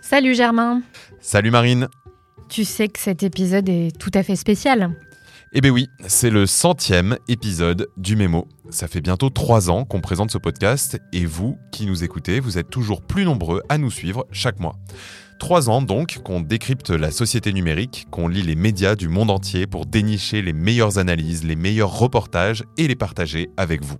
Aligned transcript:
Salut 0.00 0.34
Germain. 0.34 0.82
Salut 1.20 1.50
Marine. 1.50 1.88
Tu 2.48 2.64
sais 2.64 2.88
que 2.88 2.98
cet 2.98 3.22
épisode 3.22 3.68
est 3.68 3.96
tout 3.98 4.10
à 4.14 4.22
fait 4.22 4.36
spécial. 4.36 4.90
Eh 5.52 5.60
bien 5.60 5.70
oui, 5.70 5.88
c'est 6.06 6.30
le 6.30 6.46
centième 6.46 7.16
épisode 7.28 7.88
du 7.96 8.16
Mémo. 8.16 8.48
Ça 8.70 8.88
fait 8.88 9.00
bientôt 9.00 9.30
trois 9.30 9.70
ans 9.70 9.84
qu'on 9.84 10.00
présente 10.00 10.30
ce 10.30 10.38
podcast 10.38 11.00
et 11.12 11.24
vous 11.24 11.56
qui 11.72 11.86
nous 11.86 12.04
écoutez, 12.04 12.40
vous 12.40 12.58
êtes 12.58 12.68
toujours 12.68 13.00
plus 13.00 13.24
nombreux 13.24 13.62
à 13.68 13.78
nous 13.78 13.90
suivre 13.90 14.26
chaque 14.32 14.60
mois. 14.60 14.76
Trois 15.38 15.68
ans 15.68 15.82
donc 15.82 16.18
qu'on 16.24 16.40
décrypte 16.40 16.90
la 16.90 17.10
société 17.10 17.52
numérique, 17.52 18.06
qu'on 18.10 18.26
lit 18.26 18.42
les 18.42 18.54
médias 18.54 18.94
du 18.94 19.08
monde 19.08 19.30
entier 19.30 19.66
pour 19.66 19.84
dénicher 19.84 20.40
les 20.40 20.54
meilleures 20.54 20.98
analyses, 20.98 21.44
les 21.44 21.56
meilleurs 21.56 21.98
reportages 21.98 22.64
et 22.78 22.88
les 22.88 22.96
partager 22.96 23.50
avec 23.56 23.84
vous. 23.84 23.98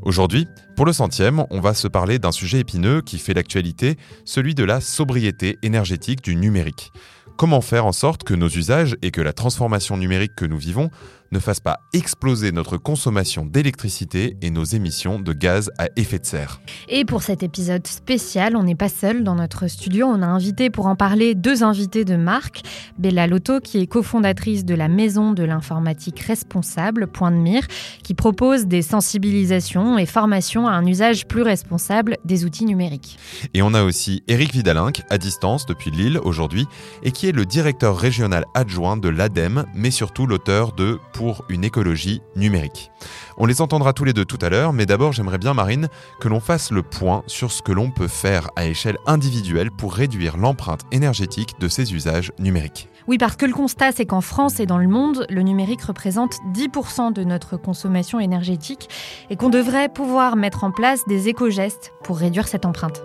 Aujourd'hui, 0.00 0.48
pour 0.74 0.86
le 0.86 0.92
centième, 0.92 1.44
on 1.50 1.60
va 1.60 1.74
se 1.74 1.88
parler 1.88 2.18
d'un 2.18 2.32
sujet 2.32 2.60
épineux 2.60 3.02
qui 3.02 3.18
fait 3.18 3.34
l'actualité, 3.34 3.96
celui 4.24 4.54
de 4.54 4.64
la 4.64 4.80
sobriété 4.80 5.58
énergétique 5.62 6.22
du 6.22 6.36
numérique. 6.36 6.90
Comment 7.36 7.60
faire 7.60 7.86
en 7.86 7.92
sorte 7.92 8.24
que 8.24 8.34
nos 8.34 8.48
usages 8.48 8.96
et 9.02 9.10
que 9.10 9.20
la 9.20 9.32
transformation 9.32 9.96
numérique 9.96 10.34
que 10.34 10.46
nous 10.46 10.58
vivons 10.58 10.90
ne 11.32 11.38
fassent 11.38 11.60
pas 11.60 11.80
exploser 11.92 12.52
notre 12.52 12.76
consommation 12.76 13.44
d'électricité 13.44 14.36
et 14.42 14.50
nos 14.50 14.64
émissions 14.64 15.18
de 15.18 15.32
gaz 15.32 15.70
à 15.78 15.88
effet 15.96 16.18
de 16.18 16.26
serre. 16.26 16.60
Et 16.88 17.04
pour 17.04 17.22
cet 17.22 17.42
épisode 17.42 17.86
spécial, 17.86 18.54
on 18.54 18.62
n'est 18.62 18.74
pas 18.74 18.88
seul 18.88 19.24
dans 19.24 19.34
notre 19.34 19.66
studio. 19.66 20.06
On 20.06 20.22
a 20.22 20.26
invité 20.26 20.70
pour 20.70 20.86
en 20.86 20.94
parler 20.94 21.34
deux 21.34 21.62
invités 21.62 22.04
de 22.04 22.16
marque. 22.16 22.62
Bella 22.98 23.26
Lotto, 23.26 23.60
qui 23.60 23.78
est 23.78 23.86
cofondatrice 23.86 24.64
de 24.64 24.74
la 24.74 24.88
Maison 24.88 25.32
de 25.32 25.42
l'informatique 25.42 26.20
responsable, 26.20 27.06
Point 27.06 27.32
de 27.32 27.36
Mire, 27.36 27.66
qui 28.02 28.14
propose 28.14 28.66
des 28.66 28.82
sensibilisations 28.82 29.98
et 29.98 30.06
formations 30.06 30.68
à 30.68 30.72
un 30.72 30.86
usage 30.86 31.26
plus 31.26 31.42
responsable 31.42 32.16
des 32.24 32.44
outils 32.44 32.66
numériques. 32.66 33.18
Et 33.54 33.62
on 33.62 33.74
a 33.74 33.82
aussi 33.82 34.22
Eric 34.28 34.52
Vidalinck, 34.52 35.02
à 35.10 35.18
distance 35.18 35.66
depuis 35.66 35.90
Lille 35.90 36.20
aujourd'hui, 36.22 36.66
et 37.02 37.10
qui 37.10 37.26
est 37.26 37.32
le 37.32 37.46
directeur 37.46 37.96
régional 37.96 38.44
adjoint 38.54 38.96
de 38.96 39.08
l'ADEME, 39.08 39.64
mais 39.74 39.90
surtout 39.90 40.26
l'auteur 40.26 40.72
de 40.72 40.98
pour 41.22 41.44
une 41.48 41.62
écologie 41.62 42.20
numérique. 42.34 42.90
On 43.36 43.46
les 43.46 43.60
entendra 43.60 43.92
tous 43.92 44.02
les 44.02 44.12
deux 44.12 44.24
tout 44.24 44.40
à 44.42 44.48
l'heure, 44.48 44.72
mais 44.72 44.86
d'abord 44.86 45.12
j'aimerais 45.12 45.38
bien 45.38 45.54
Marine 45.54 45.86
que 46.18 46.26
l'on 46.26 46.40
fasse 46.40 46.72
le 46.72 46.82
point 46.82 47.22
sur 47.28 47.52
ce 47.52 47.62
que 47.62 47.70
l'on 47.70 47.92
peut 47.92 48.08
faire 48.08 48.50
à 48.56 48.66
échelle 48.66 48.96
individuelle 49.06 49.70
pour 49.70 49.94
réduire 49.94 50.36
l'empreinte 50.36 50.80
énergétique 50.90 51.50
de 51.60 51.68
ces 51.68 51.94
usages 51.94 52.32
numériques. 52.40 52.88
Oui, 53.06 53.18
parce 53.18 53.36
que 53.36 53.46
le 53.46 53.52
constat, 53.52 53.92
c'est 53.92 54.04
qu'en 54.04 54.20
France 54.20 54.58
et 54.58 54.66
dans 54.66 54.78
le 54.78 54.88
monde, 54.88 55.24
le 55.30 55.42
numérique 55.42 55.82
représente 55.82 56.34
10% 56.54 57.12
de 57.12 57.22
notre 57.22 57.56
consommation 57.56 58.18
énergétique 58.18 58.88
et 59.30 59.36
qu'on 59.36 59.48
devrait 59.48 59.90
pouvoir 59.90 60.34
mettre 60.34 60.64
en 60.64 60.72
place 60.72 61.06
des 61.06 61.28
éco-gestes 61.28 61.92
pour 62.02 62.18
réduire 62.18 62.48
cette 62.48 62.66
empreinte. 62.66 63.00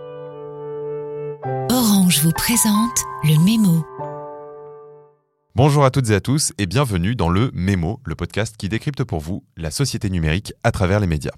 Orange 1.69 2.21
vous 2.23 2.31
présente 2.31 2.97
le 3.25 3.37
mémo. 3.45 3.85
Bonjour 5.57 5.85
à 5.85 5.89
toutes 5.89 6.11
et 6.11 6.13
à 6.13 6.21
tous 6.21 6.53
et 6.59 6.67
bienvenue 6.67 7.15
dans 7.15 7.29
le 7.29 7.49
Mémo, 7.51 7.99
le 8.05 8.13
podcast 8.13 8.55
qui 8.59 8.69
décrypte 8.69 9.03
pour 9.03 9.21
vous 9.21 9.43
la 9.57 9.71
société 9.71 10.07
numérique 10.07 10.53
à 10.63 10.71
travers 10.71 10.99
les 10.99 11.07
médias. 11.07 11.33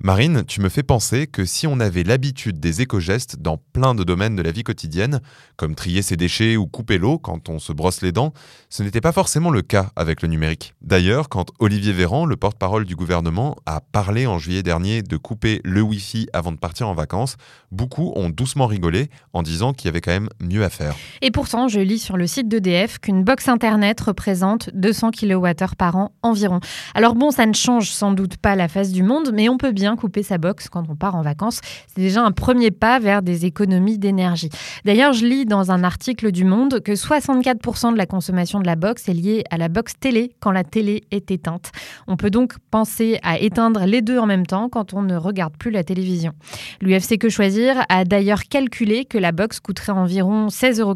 Marine, 0.00 0.44
tu 0.44 0.60
me 0.60 0.68
fais 0.68 0.82
penser 0.82 1.26
que 1.26 1.44
si 1.44 1.66
on 1.66 1.78
avait 1.78 2.02
l'habitude 2.02 2.58
des 2.58 2.82
éco-gestes 2.82 3.36
dans 3.40 3.58
plein 3.72 3.94
de 3.94 4.02
domaines 4.02 4.34
de 4.34 4.42
la 4.42 4.50
vie 4.50 4.64
quotidienne, 4.64 5.20
comme 5.56 5.74
trier 5.74 6.02
ses 6.02 6.16
déchets 6.16 6.56
ou 6.56 6.66
couper 6.66 6.98
l'eau 6.98 7.18
quand 7.18 7.48
on 7.48 7.58
se 7.58 7.72
brosse 7.72 8.02
les 8.02 8.10
dents, 8.10 8.32
ce 8.70 8.82
n'était 8.82 9.00
pas 9.00 9.12
forcément 9.12 9.50
le 9.50 9.62
cas 9.62 9.90
avec 9.94 10.22
le 10.22 10.28
numérique. 10.28 10.74
D'ailleurs, 10.82 11.28
quand 11.28 11.52
Olivier 11.60 11.92
Véran, 11.92 12.26
le 12.26 12.36
porte-parole 12.36 12.86
du 12.86 12.96
gouvernement, 12.96 13.56
a 13.66 13.80
parlé 13.80 14.26
en 14.26 14.38
juillet 14.38 14.62
dernier 14.64 15.02
de 15.02 15.16
couper 15.16 15.60
le 15.64 15.80
Wi-Fi 15.80 16.28
avant 16.32 16.50
de 16.50 16.58
partir 16.58 16.88
en 16.88 16.94
vacances, 16.94 17.36
beaucoup 17.70 18.12
ont 18.16 18.30
doucement 18.30 18.66
rigolé 18.66 19.10
en 19.32 19.42
disant 19.42 19.72
qu'il 19.72 19.86
y 19.86 19.88
avait 19.90 20.00
quand 20.00 20.12
même 20.12 20.28
mieux 20.40 20.64
à 20.64 20.70
faire. 20.70 20.96
Et 21.22 21.30
pourtant, 21.30 21.68
je 21.68 21.80
lis 21.80 21.98
sur 21.98 22.16
le 22.16 22.26
site 22.26 22.48
d'EDF 22.48 22.98
qu'une 22.98 23.22
box 23.22 23.48
Internet 23.48 24.00
représente 24.00 24.70
200 24.74 25.12
kWh 25.12 25.74
par 25.78 25.96
an 25.96 26.12
environ. 26.22 26.60
Alors 26.94 27.14
bon, 27.14 27.30
ça 27.30 27.46
ne 27.46 27.54
change 27.54 27.90
sans 27.90 28.12
doute 28.12 28.36
pas 28.38 28.56
la 28.56 28.68
face 28.68 28.90
du 28.90 29.02
monde, 29.02 29.30
mais 29.32 29.48
on 29.48 29.56
peut 29.56 29.72
bien 29.72 29.83
couper 29.96 30.22
sa 30.22 30.38
box 30.38 30.68
quand 30.68 30.84
on 30.88 30.96
part 30.96 31.14
en 31.14 31.22
vacances. 31.22 31.60
C'est 31.86 32.00
déjà 32.00 32.22
un 32.22 32.32
premier 32.32 32.70
pas 32.70 32.98
vers 32.98 33.22
des 33.22 33.46
économies 33.46 33.98
d'énergie. 33.98 34.50
D'ailleurs, 34.84 35.12
je 35.12 35.24
lis 35.24 35.46
dans 35.46 35.70
un 35.70 35.84
article 35.84 36.32
du 36.32 36.44
Monde 36.44 36.80
que 36.80 36.92
64% 36.92 37.92
de 37.92 37.98
la 37.98 38.06
consommation 38.06 38.60
de 38.60 38.66
la 38.66 38.76
box 38.76 39.08
est 39.08 39.14
liée 39.14 39.44
à 39.50 39.58
la 39.58 39.68
box 39.68 39.94
télé 39.98 40.32
quand 40.40 40.50
la 40.50 40.64
télé 40.64 41.04
est 41.10 41.30
éteinte. 41.30 41.70
On 42.06 42.16
peut 42.16 42.30
donc 42.30 42.54
penser 42.70 43.18
à 43.22 43.38
éteindre 43.38 43.84
les 43.86 44.02
deux 44.02 44.18
en 44.18 44.26
même 44.26 44.46
temps 44.46 44.68
quand 44.68 44.94
on 44.94 45.02
ne 45.02 45.16
regarde 45.16 45.56
plus 45.56 45.70
la 45.70 45.84
télévision. 45.84 46.32
L'UFC 46.80 47.18
Que 47.18 47.28
Choisir 47.28 47.84
a 47.88 48.04
d'ailleurs 48.04 48.44
calculé 48.44 49.04
que 49.04 49.18
la 49.18 49.32
box 49.32 49.60
coûterait 49.60 49.92
environ 49.92 50.48
16,90 50.48 50.80
euros 50.80 50.94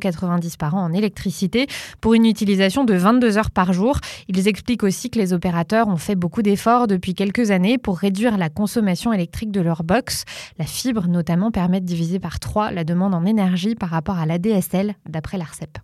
par 0.59 0.75
an 0.75 0.85
en 0.85 0.93
électricité 0.93 1.67
pour 2.01 2.15
une 2.15 2.27
utilisation 2.27 2.85
de 2.85 2.95
22 2.95 3.39
heures 3.39 3.51
par 3.51 3.73
jour. 3.73 3.99
Ils 4.29 4.49
expliquent 4.49 4.83
aussi 4.83 5.11
que 5.11 5.19
les 5.19 5.33
opérateurs 5.33 5.89
ont 5.89 5.97
fait 5.97 6.15
beaucoup 6.15 6.43
d'efforts 6.43 6.87
depuis 6.87 7.15
quelques 7.15 7.51
années 7.51 7.79
pour 7.79 7.99
réduire 7.99 8.39
la 8.39 8.49
consommation 8.49 8.78
électrique 9.13 9.51
de 9.51 9.61
leur 9.61 9.85
box. 9.85 10.25
La 10.59 10.65
fibre 10.65 11.07
notamment 11.09 11.51
permet 11.51 11.81
de 11.81 11.87
diviser 11.87 12.19
par 12.19 12.41
3 12.41 12.71
la 12.71 12.85
demande 12.85 13.15
en 13.15 13.25
énergie 13.25 13.75
par 13.75 13.91
rapport 13.91 14.19
à 14.19 14.27
l'ADSL, 14.27 14.95
d'après 15.09 15.39
l'ARCEP. 15.39 15.79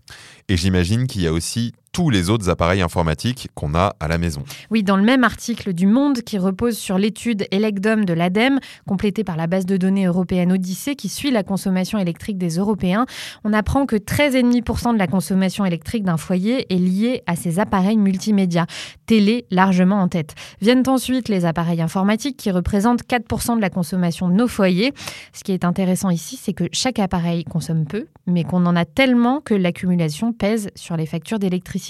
Et 0.49 0.57
j'imagine 0.57 1.07
qu'il 1.07 1.23
y 1.23 1.27
a 1.27 1.33
aussi 1.33 1.73
tous 1.95 2.11
les 2.11 2.29
autres 2.29 2.51
appareils 2.51 2.83
informatiques 2.83 3.49
qu'on 3.55 3.73
a 3.77 3.95
à 4.01 4.09
la 4.09 4.19
maison. 4.19 4.43
Oui, 4.71 4.83
dans 4.83 4.97
le 4.97 5.05
même 5.05 5.23
article 5.23 5.73
du 5.73 5.87
Monde 5.87 6.23
qui 6.23 6.39
repose 6.39 6.77
sur 6.77 6.99
l'étude 6.99 7.47
Elecdom 7.53 8.03
de 8.03 8.13
l'ADEME, 8.13 8.59
complétée 8.85 9.23
par 9.23 9.37
la 9.37 9.47
base 9.47 9.65
de 9.65 9.77
données 9.77 10.07
européenne 10.07 10.51
Odyssée 10.51 10.97
qui 10.97 11.09
suit 11.09 11.31
la 11.31 11.45
consommation 11.45 11.97
électrique 11.97 12.37
des 12.37 12.57
Européens, 12.57 13.07
on 13.45 13.53
apprend 13.53 13.87
que 13.87 13.95
13,5% 13.95 14.95
de 14.95 14.99
la 14.99 15.07
consommation 15.07 15.65
électrique 15.65 16.03
d'un 16.03 16.17
foyer 16.17 16.67
est 16.75 16.79
liée 16.79 17.23
à 17.29 17.37
ces 17.37 17.61
appareils 17.61 17.97
multimédia, 17.97 18.67
télé 19.07 19.47
largement 19.53 20.01
en 20.01 20.09
tête. 20.09 20.35
Viennent 20.61 20.83
ensuite 20.89 21.29
les 21.29 21.45
appareils 21.45 21.81
informatiques 21.81 22.37
qui 22.37 22.51
représentent 22.51 23.05
4% 23.05 23.55
de 23.55 23.61
la 23.61 23.71
consommation 23.71 24.29
de 24.29 24.35
nos 24.35 24.49
foyers. 24.49 24.93
Ce 25.33 25.45
qui 25.45 25.53
est 25.53 25.65
intéressant 25.65 26.11
ici, 26.11 26.37
c'est 26.43 26.55
que 26.55 26.65
chaque 26.73 26.99
appareil 26.99 27.45
consomme 27.45 27.85
peu, 27.85 28.07
mais 28.27 28.43
qu'on 28.43 28.67
en 28.67 28.75
a 28.75 28.85
tellement 28.85 29.41
que 29.41 29.55
l'accumulation 29.55 30.33
pèse 30.33 30.71
sur 30.75 30.97
les 30.97 31.07
factures 31.07 31.39
d'électricité. 31.39 31.84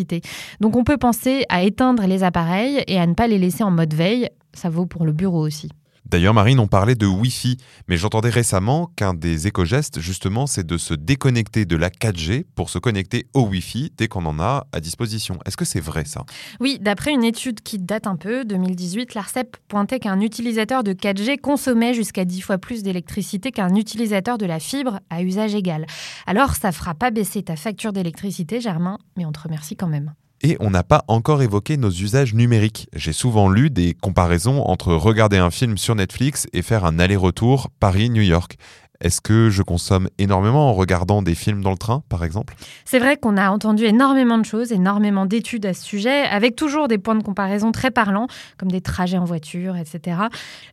Donc 0.60 0.76
on 0.76 0.84
peut 0.84 0.96
penser 0.96 1.44
à 1.48 1.62
éteindre 1.62 2.06
les 2.06 2.22
appareils 2.22 2.82
et 2.86 2.98
à 2.98 3.06
ne 3.06 3.14
pas 3.14 3.26
les 3.26 3.38
laisser 3.38 3.62
en 3.62 3.70
mode 3.70 3.94
veille. 3.94 4.28
Ça 4.52 4.68
vaut 4.68 4.86
pour 4.86 5.04
le 5.04 5.12
bureau 5.12 5.40
aussi. 5.40 5.68
D'ailleurs, 6.06 6.34
Marine, 6.34 6.60
on 6.60 6.66
parlait 6.66 6.94
de 6.94 7.06
Wi-Fi, 7.06 7.56
mais 7.88 7.96
j'entendais 7.96 8.28
récemment 8.28 8.90
qu'un 8.94 9.14
des 9.14 9.46
éco-gestes, 9.46 10.00
justement, 10.00 10.46
c'est 10.46 10.66
de 10.66 10.76
se 10.76 10.92
déconnecter 10.92 11.64
de 11.64 11.76
la 11.76 11.88
4G 11.88 12.44
pour 12.54 12.68
se 12.68 12.78
connecter 12.78 13.26
au 13.32 13.46
Wi-Fi 13.46 13.90
dès 13.96 14.06
qu'on 14.06 14.26
en 14.26 14.38
a 14.38 14.66
à 14.72 14.80
disposition. 14.80 15.38
Est-ce 15.46 15.56
que 15.56 15.64
c'est 15.64 15.80
vrai 15.80 16.04
ça? 16.04 16.24
Oui, 16.60 16.78
d'après 16.80 17.12
une 17.12 17.24
étude 17.24 17.62
qui 17.62 17.78
date 17.78 18.06
un 18.06 18.16
peu, 18.16 18.44
2018, 18.44 19.14
l'ARCEP 19.14 19.56
pointait 19.66 19.98
qu'un 19.98 20.20
utilisateur 20.20 20.84
de 20.84 20.92
4G 20.92 21.40
consommait 21.40 21.94
jusqu'à 21.94 22.24
10 22.24 22.42
fois 22.42 22.58
plus 22.58 22.82
d'électricité 22.82 23.50
qu'un 23.50 23.74
utilisateur 23.74 24.36
de 24.36 24.46
la 24.46 24.60
fibre 24.60 25.00
à 25.08 25.22
usage 25.22 25.54
égal. 25.54 25.86
Alors, 26.26 26.54
ça 26.54 26.70
fera 26.70 26.94
pas 26.94 27.10
baisser 27.10 27.42
ta 27.42 27.56
facture 27.56 27.92
d'électricité, 27.92 28.60
Germain, 28.60 28.98
mais 29.16 29.24
on 29.24 29.32
te 29.32 29.40
remercie 29.40 29.74
quand 29.74 29.88
même. 29.88 30.12
Et 30.46 30.58
on 30.60 30.68
n'a 30.68 30.82
pas 30.82 31.04
encore 31.08 31.40
évoqué 31.40 31.78
nos 31.78 31.88
usages 31.88 32.34
numériques. 32.34 32.86
J'ai 32.94 33.14
souvent 33.14 33.48
lu 33.48 33.70
des 33.70 33.94
comparaisons 33.94 34.60
entre 34.64 34.92
regarder 34.92 35.38
un 35.38 35.50
film 35.50 35.78
sur 35.78 35.94
Netflix 35.94 36.46
et 36.52 36.60
faire 36.60 36.84
un 36.84 36.98
aller-retour 36.98 37.70
Paris-New 37.80 38.20
York. 38.20 38.58
Est-ce 39.00 39.20
que 39.20 39.50
je 39.50 39.62
consomme 39.62 40.08
énormément 40.18 40.70
en 40.70 40.72
regardant 40.72 41.20
des 41.20 41.34
films 41.34 41.62
dans 41.62 41.72
le 41.72 41.76
train, 41.76 42.02
par 42.08 42.24
exemple? 42.24 42.54
C'est 42.84 42.98
vrai 42.98 43.16
qu'on 43.16 43.36
a 43.36 43.50
entendu 43.50 43.84
énormément 43.84 44.38
de 44.38 44.44
choses, 44.44 44.72
énormément 44.72 45.26
d'études 45.26 45.66
à 45.66 45.74
ce 45.74 45.84
sujet, 45.84 46.22
avec 46.22 46.56
toujours 46.56 46.88
des 46.88 46.98
points 46.98 47.16
de 47.16 47.22
comparaison 47.22 47.72
très 47.72 47.90
parlants, 47.90 48.28
comme 48.56 48.70
des 48.70 48.80
trajets 48.80 49.18
en 49.18 49.24
voiture, 49.24 49.76
etc. 49.76 50.18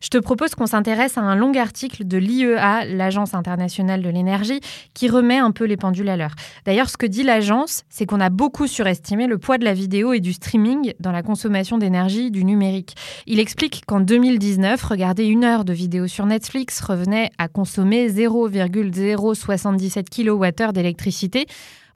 Je 0.00 0.08
te 0.08 0.18
propose 0.18 0.54
qu'on 0.54 0.66
s'intéresse 0.66 1.18
à 1.18 1.22
un 1.22 1.34
long 1.34 1.52
article 1.54 2.06
de 2.06 2.16
l'IEA, 2.18 2.84
l'Agence 2.86 3.34
internationale 3.34 4.02
de 4.02 4.08
l'énergie, 4.08 4.60
qui 4.94 5.08
remet 5.08 5.38
un 5.38 5.50
peu 5.50 5.64
les 5.64 5.76
pendules 5.76 6.08
à 6.08 6.16
l'heure. 6.16 6.34
D'ailleurs, 6.64 6.88
ce 6.88 6.96
que 6.96 7.06
dit 7.06 7.24
l'agence, 7.24 7.82
c'est 7.88 8.06
qu'on 8.06 8.20
a 8.20 8.30
beaucoup 8.30 8.66
surestimé 8.66 9.26
le 9.26 9.38
poids 9.38 9.58
de 9.58 9.64
la 9.64 9.74
vidéo 9.74 10.12
et 10.12 10.20
du 10.20 10.32
streaming 10.32 10.94
dans 11.00 11.12
la 11.12 11.22
consommation 11.22 11.78
d'énergie 11.78 12.30
du 12.30 12.44
numérique. 12.44 12.94
Il 13.26 13.40
explique 13.40 13.82
qu'en 13.86 14.00
2019, 14.00 14.82
regarder 14.82 15.26
une 15.26 15.44
heure 15.44 15.64
de 15.64 15.72
vidéo 15.72 16.06
sur 16.06 16.26
Netflix 16.26 16.80
revenait 16.80 17.30
à 17.38 17.48
consommer 17.48 18.11
0,077 18.12 20.08
kWh 20.10 20.72
d'électricité. 20.72 21.46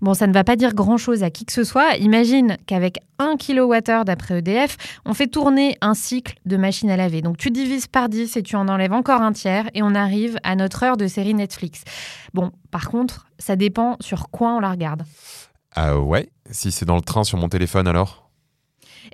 Bon, 0.02 0.12
ça 0.12 0.26
ne 0.26 0.32
va 0.32 0.44
pas 0.44 0.56
dire 0.56 0.74
grand-chose 0.74 1.22
à 1.22 1.30
qui 1.30 1.46
que 1.46 1.52
ce 1.52 1.64
soit. 1.64 1.96
Imagine 1.96 2.56
qu'avec 2.66 2.98
1 3.18 3.36
kWh 3.36 4.04
d'après 4.04 4.38
EDF, 4.38 4.76
on 5.06 5.14
fait 5.14 5.26
tourner 5.26 5.78
un 5.80 5.94
cycle 5.94 6.34
de 6.44 6.56
machine 6.56 6.90
à 6.90 6.96
laver. 6.96 7.22
Donc 7.22 7.38
tu 7.38 7.50
divises 7.50 7.86
par 7.86 8.08
10 8.08 8.36
et 8.36 8.42
tu 8.42 8.56
en 8.56 8.68
enlèves 8.68 8.92
encore 8.92 9.22
un 9.22 9.32
tiers 9.32 9.70
et 9.74 9.82
on 9.82 9.94
arrive 9.94 10.38
à 10.42 10.54
notre 10.54 10.82
heure 10.82 10.96
de 10.96 11.06
série 11.06 11.34
Netflix. 11.34 11.82
Bon, 12.34 12.50
par 12.70 12.90
contre, 12.90 13.26
ça 13.38 13.56
dépend 13.56 13.96
sur 14.00 14.28
quoi 14.30 14.52
on 14.52 14.60
la 14.60 14.70
regarde. 14.70 15.02
Ah 15.74 15.98
ouais 15.98 16.28
Si 16.50 16.70
c'est 16.72 16.86
dans 16.86 16.96
le 16.96 17.02
train 17.02 17.24
sur 17.24 17.38
mon 17.38 17.48
téléphone 17.48 17.88
alors? 17.88 18.25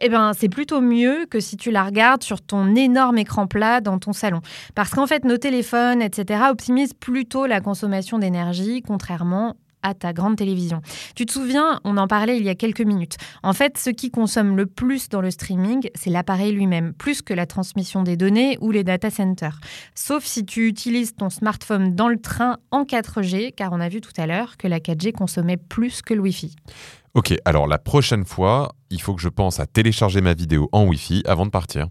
Eh 0.00 0.08
ben, 0.08 0.32
c'est 0.32 0.48
plutôt 0.48 0.80
mieux 0.80 1.26
que 1.30 1.40
si 1.40 1.56
tu 1.56 1.70
la 1.70 1.84
regardes 1.84 2.22
sur 2.22 2.40
ton 2.40 2.74
énorme 2.74 3.18
écran 3.18 3.46
plat 3.46 3.80
dans 3.80 3.98
ton 3.98 4.12
salon. 4.12 4.40
Parce 4.74 4.90
qu'en 4.90 5.06
fait, 5.06 5.24
nos 5.24 5.36
téléphones, 5.36 6.02
etc., 6.02 6.44
optimisent 6.50 6.94
plutôt 6.94 7.46
la 7.46 7.60
consommation 7.60 8.18
d'énergie, 8.18 8.82
contrairement 8.82 9.56
à 9.82 9.94
ta 9.94 10.12
grande 10.12 10.36
télévision. 10.36 10.80
Tu 11.14 11.26
te 11.26 11.32
souviens, 11.32 11.80
on 11.84 11.96
en 11.96 12.06
parlait 12.06 12.36
il 12.36 12.44
y 12.44 12.48
a 12.48 12.54
quelques 12.54 12.82
minutes. 12.82 13.16
En 13.42 13.52
fait, 13.52 13.76
ce 13.78 13.90
qui 13.90 14.10
consomme 14.10 14.56
le 14.56 14.66
plus 14.66 15.08
dans 15.08 15.20
le 15.20 15.30
streaming, 15.30 15.88
c'est 15.94 16.10
l'appareil 16.10 16.52
lui-même, 16.52 16.94
plus 16.94 17.20
que 17.22 17.34
la 17.34 17.46
transmission 17.46 18.02
des 18.02 18.16
données 18.16 18.56
ou 18.60 18.70
les 18.70 18.84
data 18.84 19.10
centers. 19.10 19.60
Sauf 19.94 20.24
si 20.24 20.44
tu 20.44 20.68
utilises 20.68 21.14
ton 21.14 21.30
smartphone 21.30 21.94
dans 21.94 22.08
le 22.08 22.18
train 22.18 22.58
en 22.70 22.84
4G, 22.84 23.52
car 23.54 23.72
on 23.72 23.80
a 23.80 23.88
vu 23.88 24.00
tout 24.00 24.12
à 24.16 24.26
l'heure 24.26 24.56
que 24.56 24.68
la 24.68 24.78
4G 24.78 25.12
consommait 25.12 25.56
plus 25.56 26.02
que 26.02 26.14
le 26.14 26.20
Wi-Fi. 26.20 26.54
Ok, 27.14 27.34
alors 27.44 27.66
la 27.66 27.76
prochaine 27.76 28.24
fois, 28.24 28.72
il 28.88 28.98
faut 29.00 29.14
que 29.14 29.20
je 29.20 29.28
pense 29.28 29.60
à 29.60 29.66
télécharger 29.66 30.22
ma 30.22 30.32
vidéo 30.32 30.70
en 30.72 30.86
Wi-Fi 30.86 31.22
avant 31.26 31.44
de 31.44 31.50
partir. 31.50 31.88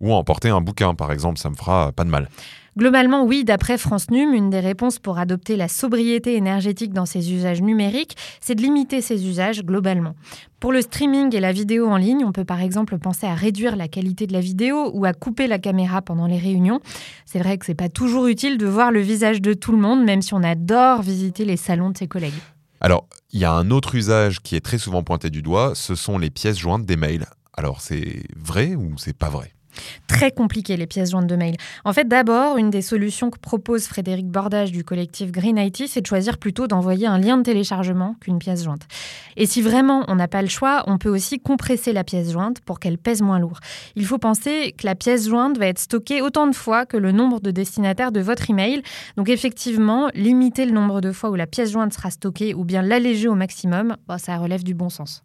Ou 0.00 0.12
à 0.12 0.16
emporter 0.16 0.48
un 0.48 0.60
bouquin, 0.60 0.96
par 0.96 1.12
exemple, 1.12 1.38
ça 1.38 1.48
me 1.48 1.54
fera 1.54 1.92
pas 1.92 2.02
de 2.02 2.10
mal. 2.10 2.28
Globalement, 2.76 3.22
oui, 3.22 3.44
d'après 3.44 3.78
France 3.78 4.10
Num, 4.10 4.34
une 4.34 4.50
des 4.50 4.58
réponses 4.58 4.98
pour 4.98 5.18
adopter 5.18 5.54
la 5.54 5.68
sobriété 5.68 6.34
énergétique 6.34 6.92
dans 6.92 7.06
ses 7.06 7.32
usages 7.32 7.62
numériques, 7.62 8.16
c'est 8.40 8.56
de 8.56 8.62
limiter 8.62 9.00
ces 9.00 9.28
usages 9.28 9.62
globalement. 9.62 10.16
Pour 10.58 10.72
le 10.72 10.82
streaming 10.82 11.32
et 11.36 11.40
la 11.40 11.52
vidéo 11.52 11.86
en 11.86 11.96
ligne, 11.96 12.24
on 12.24 12.32
peut 12.32 12.44
par 12.44 12.60
exemple 12.60 12.98
penser 12.98 13.28
à 13.28 13.34
réduire 13.34 13.76
la 13.76 13.86
qualité 13.86 14.26
de 14.26 14.32
la 14.32 14.40
vidéo 14.40 14.90
ou 14.92 15.04
à 15.04 15.12
couper 15.12 15.46
la 15.46 15.60
caméra 15.60 16.02
pendant 16.02 16.26
les 16.26 16.38
réunions. 16.38 16.80
C'est 17.26 17.38
vrai 17.38 17.58
que 17.58 17.66
c'est 17.66 17.76
pas 17.76 17.88
toujours 17.88 18.26
utile 18.26 18.58
de 18.58 18.66
voir 18.66 18.90
le 18.90 19.00
visage 19.00 19.40
de 19.40 19.54
tout 19.54 19.70
le 19.70 19.78
monde, 19.78 20.02
même 20.02 20.20
si 20.20 20.34
on 20.34 20.42
adore 20.42 21.00
visiter 21.00 21.44
les 21.44 21.56
salons 21.56 21.90
de 21.90 21.98
ses 21.98 22.08
collègues. 22.08 22.32
Alors, 22.84 23.08
il 23.32 23.40
y 23.40 23.46
a 23.46 23.52
un 23.54 23.70
autre 23.70 23.94
usage 23.94 24.42
qui 24.42 24.56
est 24.56 24.60
très 24.60 24.76
souvent 24.76 25.02
pointé 25.02 25.30
du 25.30 25.40
doigt, 25.40 25.74
ce 25.74 25.94
sont 25.94 26.18
les 26.18 26.28
pièces 26.28 26.58
jointes 26.58 26.84
des 26.84 26.98
mails. 26.98 27.24
Alors, 27.56 27.80
c'est 27.80 28.24
vrai 28.36 28.74
ou 28.74 28.98
c'est 28.98 29.16
pas 29.16 29.30
vrai? 29.30 29.54
Très 30.08 30.30
compliqué 30.30 30.76
les 30.76 30.86
pièces 30.86 31.10
jointes 31.10 31.26
de 31.26 31.36
mail. 31.36 31.56
En 31.84 31.92
fait, 31.92 32.08
d'abord, 32.08 32.56
une 32.56 32.70
des 32.70 32.82
solutions 32.82 33.30
que 33.30 33.38
propose 33.38 33.86
Frédéric 33.86 34.26
Bordage 34.26 34.72
du 34.72 34.84
collectif 34.84 35.32
Green 35.32 35.58
IT, 35.58 35.88
c'est 35.88 36.00
de 36.00 36.06
choisir 36.06 36.38
plutôt 36.38 36.66
d'envoyer 36.66 37.06
un 37.06 37.18
lien 37.18 37.36
de 37.38 37.42
téléchargement 37.42 38.16
qu'une 38.20 38.38
pièce 38.38 38.64
jointe. 38.64 38.86
Et 39.36 39.46
si 39.46 39.62
vraiment 39.62 40.04
on 40.08 40.14
n'a 40.14 40.28
pas 40.28 40.42
le 40.42 40.48
choix, 40.48 40.84
on 40.86 40.98
peut 40.98 41.08
aussi 41.08 41.40
compresser 41.40 41.92
la 41.92 42.04
pièce 42.04 42.32
jointe 42.32 42.60
pour 42.60 42.80
qu'elle 42.80 42.98
pèse 42.98 43.22
moins 43.22 43.38
lourd. 43.38 43.60
Il 43.96 44.06
faut 44.06 44.18
penser 44.18 44.74
que 44.76 44.86
la 44.86 44.94
pièce 44.94 45.28
jointe 45.28 45.58
va 45.58 45.66
être 45.66 45.78
stockée 45.78 46.22
autant 46.22 46.46
de 46.46 46.54
fois 46.54 46.86
que 46.86 46.96
le 46.96 47.12
nombre 47.12 47.40
de 47.40 47.50
destinataires 47.50 48.12
de 48.12 48.20
votre 48.20 48.50
email. 48.50 48.82
Donc 49.16 49.28
effectivement, 49.28 50.08
limiter 50.14 50.64
le 50.64 50.72
nombre 50.72 51.00
de 51.00 51.12
fois 51.12 51.30
où 51.30 51.34
la 51.34 51.46
pièce 51.46 51.72
jointe 51.72 51.92
sera 51.92 52.10
stockée 52.10 52.54
ou 52.54 52.64
bien 52.64 52.82
l'alléger 52.82 53.28
au 53.28 53.34
maximum, 53.34 53.96
ça 54.18 54.36
relève 54.36 54.64
du 54.64 54.74
bon 54.74 54.88
sens. 54.88 55.22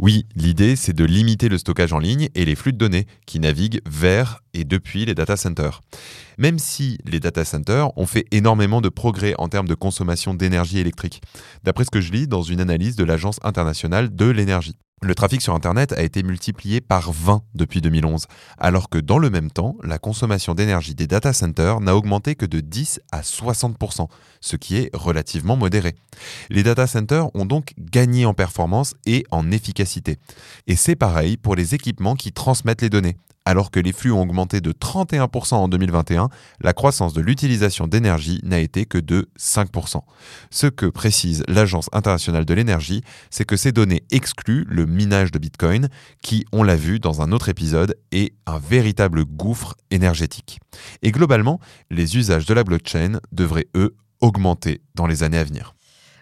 Oui, 0.00 0.26
l'idée, 0.36 0.76
c'est 0.76 0.92
de 0.92 1.04
limiter 1.04 1.48
le 1.48 1.58
stockage 1.58 1.92
en 1.92 1.98
ligne 1.98 2.28
et 2.36 2.44
les 2.44 2.54
flux 2.54 2.72
de 2.72 2.78
données 2.78 3.06
qui 3.26 3.40
naviguent 3.40 3.80
vers 3.84 4.42
et 4.54 4.62
depuis 4.62 5.04
les 5.04 5.14
data 5.14 5.36
centers. 5.36 5.80
Même 6.38 6.60
si 6.60 6.98
les 7.04 7.18
data 7.18 7.44
centers 7.44 7.96
ont 7.98 8.06
fait 8.06 8.24
énormément 8.30 8.80
de 8.80 8.88
progrès 8.88 9.34
en 9.38 9.48
termes 9.48 9.66
de 9.66 9.74
consommation 9.74 10.34
d'énergie 10.34 10.78
électrique, 10.78 11.20
d'après 11.64 11.84
ce 11.84 11.90
que 11.90 12.00
je 12.00 12.12
lis 12.12 12.28
dans 12.28 12.42
une 12.42 12.60
analyse 12.60 12.94
de 12.94 13.02
l'Agence 13.02 13.40
internationale 13.42 14.14
de 14.14 14.26
l'énergie. 14.26 14.76
Le 15.00 15.14
trafic 15.14 15.40
sur 15.40 15.54
Internet 15.54 15.92
a 15.92 16.02
été 16.02 16.24
multiplié 16.24 16.80
par 16.80 17.12
20 17.12 17.42
depuis 17.54 17.80
2011, 17.80 18.26
alors 18.58 18.88
que 18.88 18.98
dans 18.98 19.18
le 19.18 19.30
même 19.30 19.50
temps, 19.50 19.76
la 19.84 19.98
consommation 19.98 20.54
d'énergie 20.54 20.96
des 20.96 21.06
data 21.06 21.32
centers 21.32 21.80
n'a 21.80 21.94
augmenté 21.94 22.34
que 22.34 22.46
de 22.46 22.58
10 22.58 23.00
à 23.12 23.20
60%, 23.20 24.08
ce 24.40 24.56
qui 24.56 24.76
est 24.76 24.90
relativement 24.92 25.56
modéré. 25.56 25.94
Les 26.50 26.64
data 26.64 26.88
centers 26.88 27.34
ont 27.36 27.46
donc 27.46 27.74
gagné 27.78 28.26
en 28.26 28.34
performance 28.34 28.94
et 29.06 29.24
en 29.30 29.52
efficacité. 29.52 30.18
Et 30.66 30.74
c'est 30.74 30.96
pareil 30.96 31.36
pour 31.36 31.54
les 31.54 31.76
équipements 31.76 32.16
qui 32.16 32.32
transmettent 32.32 32.82
les 32.82 32.90
données. 32.90 33.16
Alors 33.48 33.70
que 33.70 33.80
les 33.80 33.94
flux 33.94 34.12
ont 34.12 34.20
augmenté 34.20 34.60
de 34.60 34.72
31% 34.72 35.54
en 35.54 35.68
2021, 35.68 36.28
la 36.60 36.74
croissance 36.74 37.14
de 37.14 37.22
l'utilisation 37.22 37.86
d'énergie 37.86 38.40
n'a 38.42 38.58
été 38.58 38.84
que 38.84 38.98
de 38.98 39.30
5%. 39.40 40.02
Ce 40.50 40.66
que 40.66 40.84
précise 40.84 41.44
l'Agence 41.48 41.88
internationale 41.92 42.44
de 42.44 42.52
l'énergie, 42.52 43.02
c'est 43.30 43.46
que 43.46 43.56
ces 43.56 43.72
données 43.72 44.02
excluent 44.10 44.66
le 44.68 44.84
minage 44.84 45.30
de 45.30 45.38
Bitcoin, 45.38 45.88
qui, 46.20 46.44
on 46.52 46.62
l'a 46.62 46.76
vu 46.76 47.00
dans 47.00 47.22
un 47.22 47.32
autre 47.32 47.48
épisode, 47.48 47.96
est 48.12 48.34
un 48.44 48.58
véritable 48.58 49.24
gouffre 49.24 49.76
énergétique. 49.90 50.60
Et 51.00 51.10
globalement, 51.10 51.58
les 51.90 52.18
usages 52.18 52.44
de 52.44 52.52
la 52.52 52.64
blockchain 52.64 53.18
devraient, 53.32 53.68
eux, 53.74 53.96
augmenter 54.20 54.82
dans 54.94 55.06
les 55.06 55.22
années 55.22 55.38
à 55.38 55.44
venir. 55.44 55.74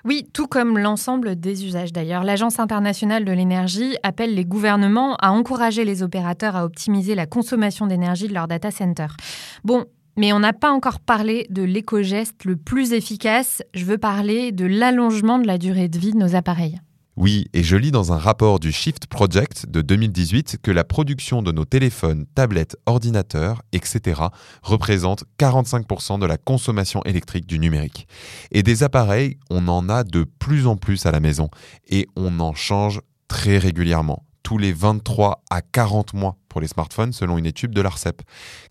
Oui, 0.06 0.24
tout 0.32 0.46
comme 0.46 0.78
l'ensemble 0.78 1.34
des 1.34 1.64
usages 1.64 1.92
d'ailleurs. 1.92 2.22
L'Agence 2.22 2.60
internationale 2.60 3.24
de 3.24 3.32
l'énergie 3.32 3.96
appelle 4.04 4.36
les 4.36 4.44
gouvernements 4.44 5.16
à 5.16 5.32
encourager 5.32 5.84
les 5.84 6.04
opérateurs 6.04 6.54
à 6.54 6.64
optimiser 6.64 7.16
la 7.16 7.26
consommation 7.26 7.88
d'énergie 7.88 8.28
de 8.28 8.34
leurs 8.34 8.46
data 8.46 8.70
centers. 8.70 9.16
Bon, 9.64 9.84
mais 10.16 10.32
on 10.32 10.38
n'a 10.38 10.52
pas 10.52 10.70
encore 10.70 11.00
parlé 11.00 11.48
de 11.50 11.64
l'éco-geste 11.64 12.44
le 12.44 12.54
plus 12.54 12.92
efficace. 12.92 13.64
Je 13.74 13.84
veux 13.84 13.98
parler 13.98 14.52
de 14.52 14.64
l'allongement 14.64 15.40
de 15.40 15.46
la 15.48 15.58
durée 15.58 15.88
de 15.88 15.98
vie 15.98 16.12
de 16.12 16.18
nos 16.18 16.36
appareils. 16.36 16.78
Oui, 17.16 17.46
et 17.54 17.62
je 17.62 17.76
lis 17.76 17.92
dans 17.92 18.12
un 18.12 18.18
rapport 18.18 18.60
du 18.60 18.72
Shift 18.72 19.06
Project 19.06 19.64
de 19.70 19.80
2018 19.80 20.58
que 20.62 20.70
la 20.70 20.84
production 20.84 21.40
de 21.40 21.50
nos 21.50 21.64
téléphones, 21.64 22.26
tablettes, 22.34 22.76
ordinateurs, 22.84 23.62
etc. 23.72 24.20
représente 24.62 25.24
45% 25.38 26.18
de 26.18 26.26
la 26.26 26.36
consommation 26.36 27.02
électrique 27.04 27.46
du 27.46 27.58
numérique. 27.58 28.06
Et 28.52 28.62
des 28.62 28.82
appareils, 28.82 29.38
on 29.48 29.66
en 29.68 29.88
a 29.88 30.04
de 30.04 30.24
plus 30.24 30.66
en 30.66 30.76
plus 30.76 31.06
à 31.06 31.10
la 31.10 31.20
maison 31.20 31.48
et 31.88 32.06
on 32.16 32.38
en 32.38 32.52
change 32.52 33.00
très 33.28 33.56
régulièrement 33.56 34.26
tous 34.42 34.58
les 34.58 34.74
23 34.74 35.42
à 35.48 35.62
40 35.62 36.12
mois 36.12 36.36
pour 36.50 36.60
les 36.60 36.68
smartphones 36.68 37.14
selon 37.14 37.38
une 37.38 37.46
étude 37.46 37.70
de 37.70 37.80
l'ARCEP. 37.80 38.20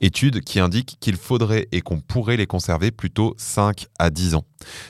Étude 0.02 0.42
qui 0.42 0.60
indique 0.60 0.98
qu'il 1.00 1.18
faudrait 1.18 1.68
et 1.72 1.82
qu'on 1.82 2.00
pourrait 2.00 2.38
les 2.38 2.48
conserver 2.48 2.92
plutôt 2.92 3.34
5 3.38 3.88
à 3.98 4.12
10 4.12 4.36
ans. 4.36 4.46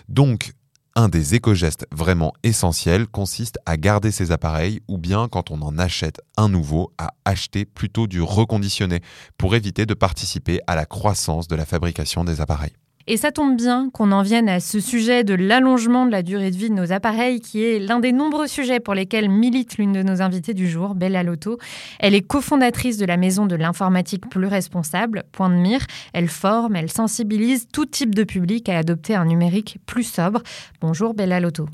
Donc, 0.10 0.52
un 0.96 1.10
des 1.10 1.36
éco-gestes 1.36 1.86
vraiment 1.92 2.34
essentiels 2.44 3.08
consiste 3.08 3.60
à 3.66 3.76
garder 3.76 4.12
ses 4.12 4.32
appareils 4.32 4.82
ou 4.88 4.98
bien 4.98 5.28
quand 5.28 5.52
on 5.52 5.62
en 5.62 5.78
achète 5.78 6.22
un 6.38 6.48
nouveau, 6.48 6.94
à 6.98 7.12
acheter 7.26 7.66
plutôt 7.66 8.08
du 8.08 8.22
reconditionné 8.22 9.02
pour 9.38 9.56
éviter 9.56 9.86
de 9.86 9.94
participer 9.94 10.62
à 10.68 10.76
la 10.76 10.86
croissance 10.86 11.48
de 11.48 11.56
la 11.56 11.66
fabrication 11.66 12.24
des 12.24 12.40
appareils. 12.40 12.74
Et 13.08 13.18
ça 13.18 13.32
tombe 13.32 13.56
bien 13.56 13.90
qu'on 13.92 14.12
en 14.12 14.24
vienne 14.24 14.50
à 14.50 14.60
ce 14.60 14.80
sujet 14.80 15.24
de 15.24 15.36
l'allongement 15.36 16.08
de 16.08 16.12
la 16.12 16.24
durée 16.24 16.50
de 16.50 16.56
vie 16.56 16.70
de 16.70 16.76
nos 16.76 16.92
appareils, 16.92 17.40
qui 17.40 17.64
est 17.64 17.78
l'un 17.78 18.00
des 18.00 18.12
nombreux 18.12 18.48
sujets 18.48 18.80
pour 18.80 18.96
lesquels 18.96 19.30
milite 19.30 19.78
l'une 19.78 19.94
de 19.94 20.02
nos 20.02 20.24
invitées 20.24 20.56
du 20.56 20.68
jour, 20.68 20.96
Bella 20.96 21.22
Lotto. 21.22 21.60
Elle 22.00 22.16
est 22.16 22.22
cofondatrice 22.22 22.98
de 22.98 23.06
la 23.06 23.18
maison 23.18 23.46
de 23.46 23.56
l'informatique 23.56 24.28
plus 24.28 24.48
responsable, 24.48 25.24
Point 25.32 25.50
de 25.50 25.56
Mire. 25.56 25.86
Elle 26.14 26.30
forme, 26.30 26.76
elle 26.76 26.92
sensibilise 26.92 27.68
tout 27.72 27.86
type 27.86 28.16
de 28.16 28.24
public 28.24 28.70
à 28.70 28.80
adopter 28.80 29.14
un 29.14 29.26
numérique 29.26 29.78
plus 29.86 30.04
sobre. 30.04 30.42
Bonjour 30.82 31.14
Bella 31.14 31.40
Lotto. 31.40 31.68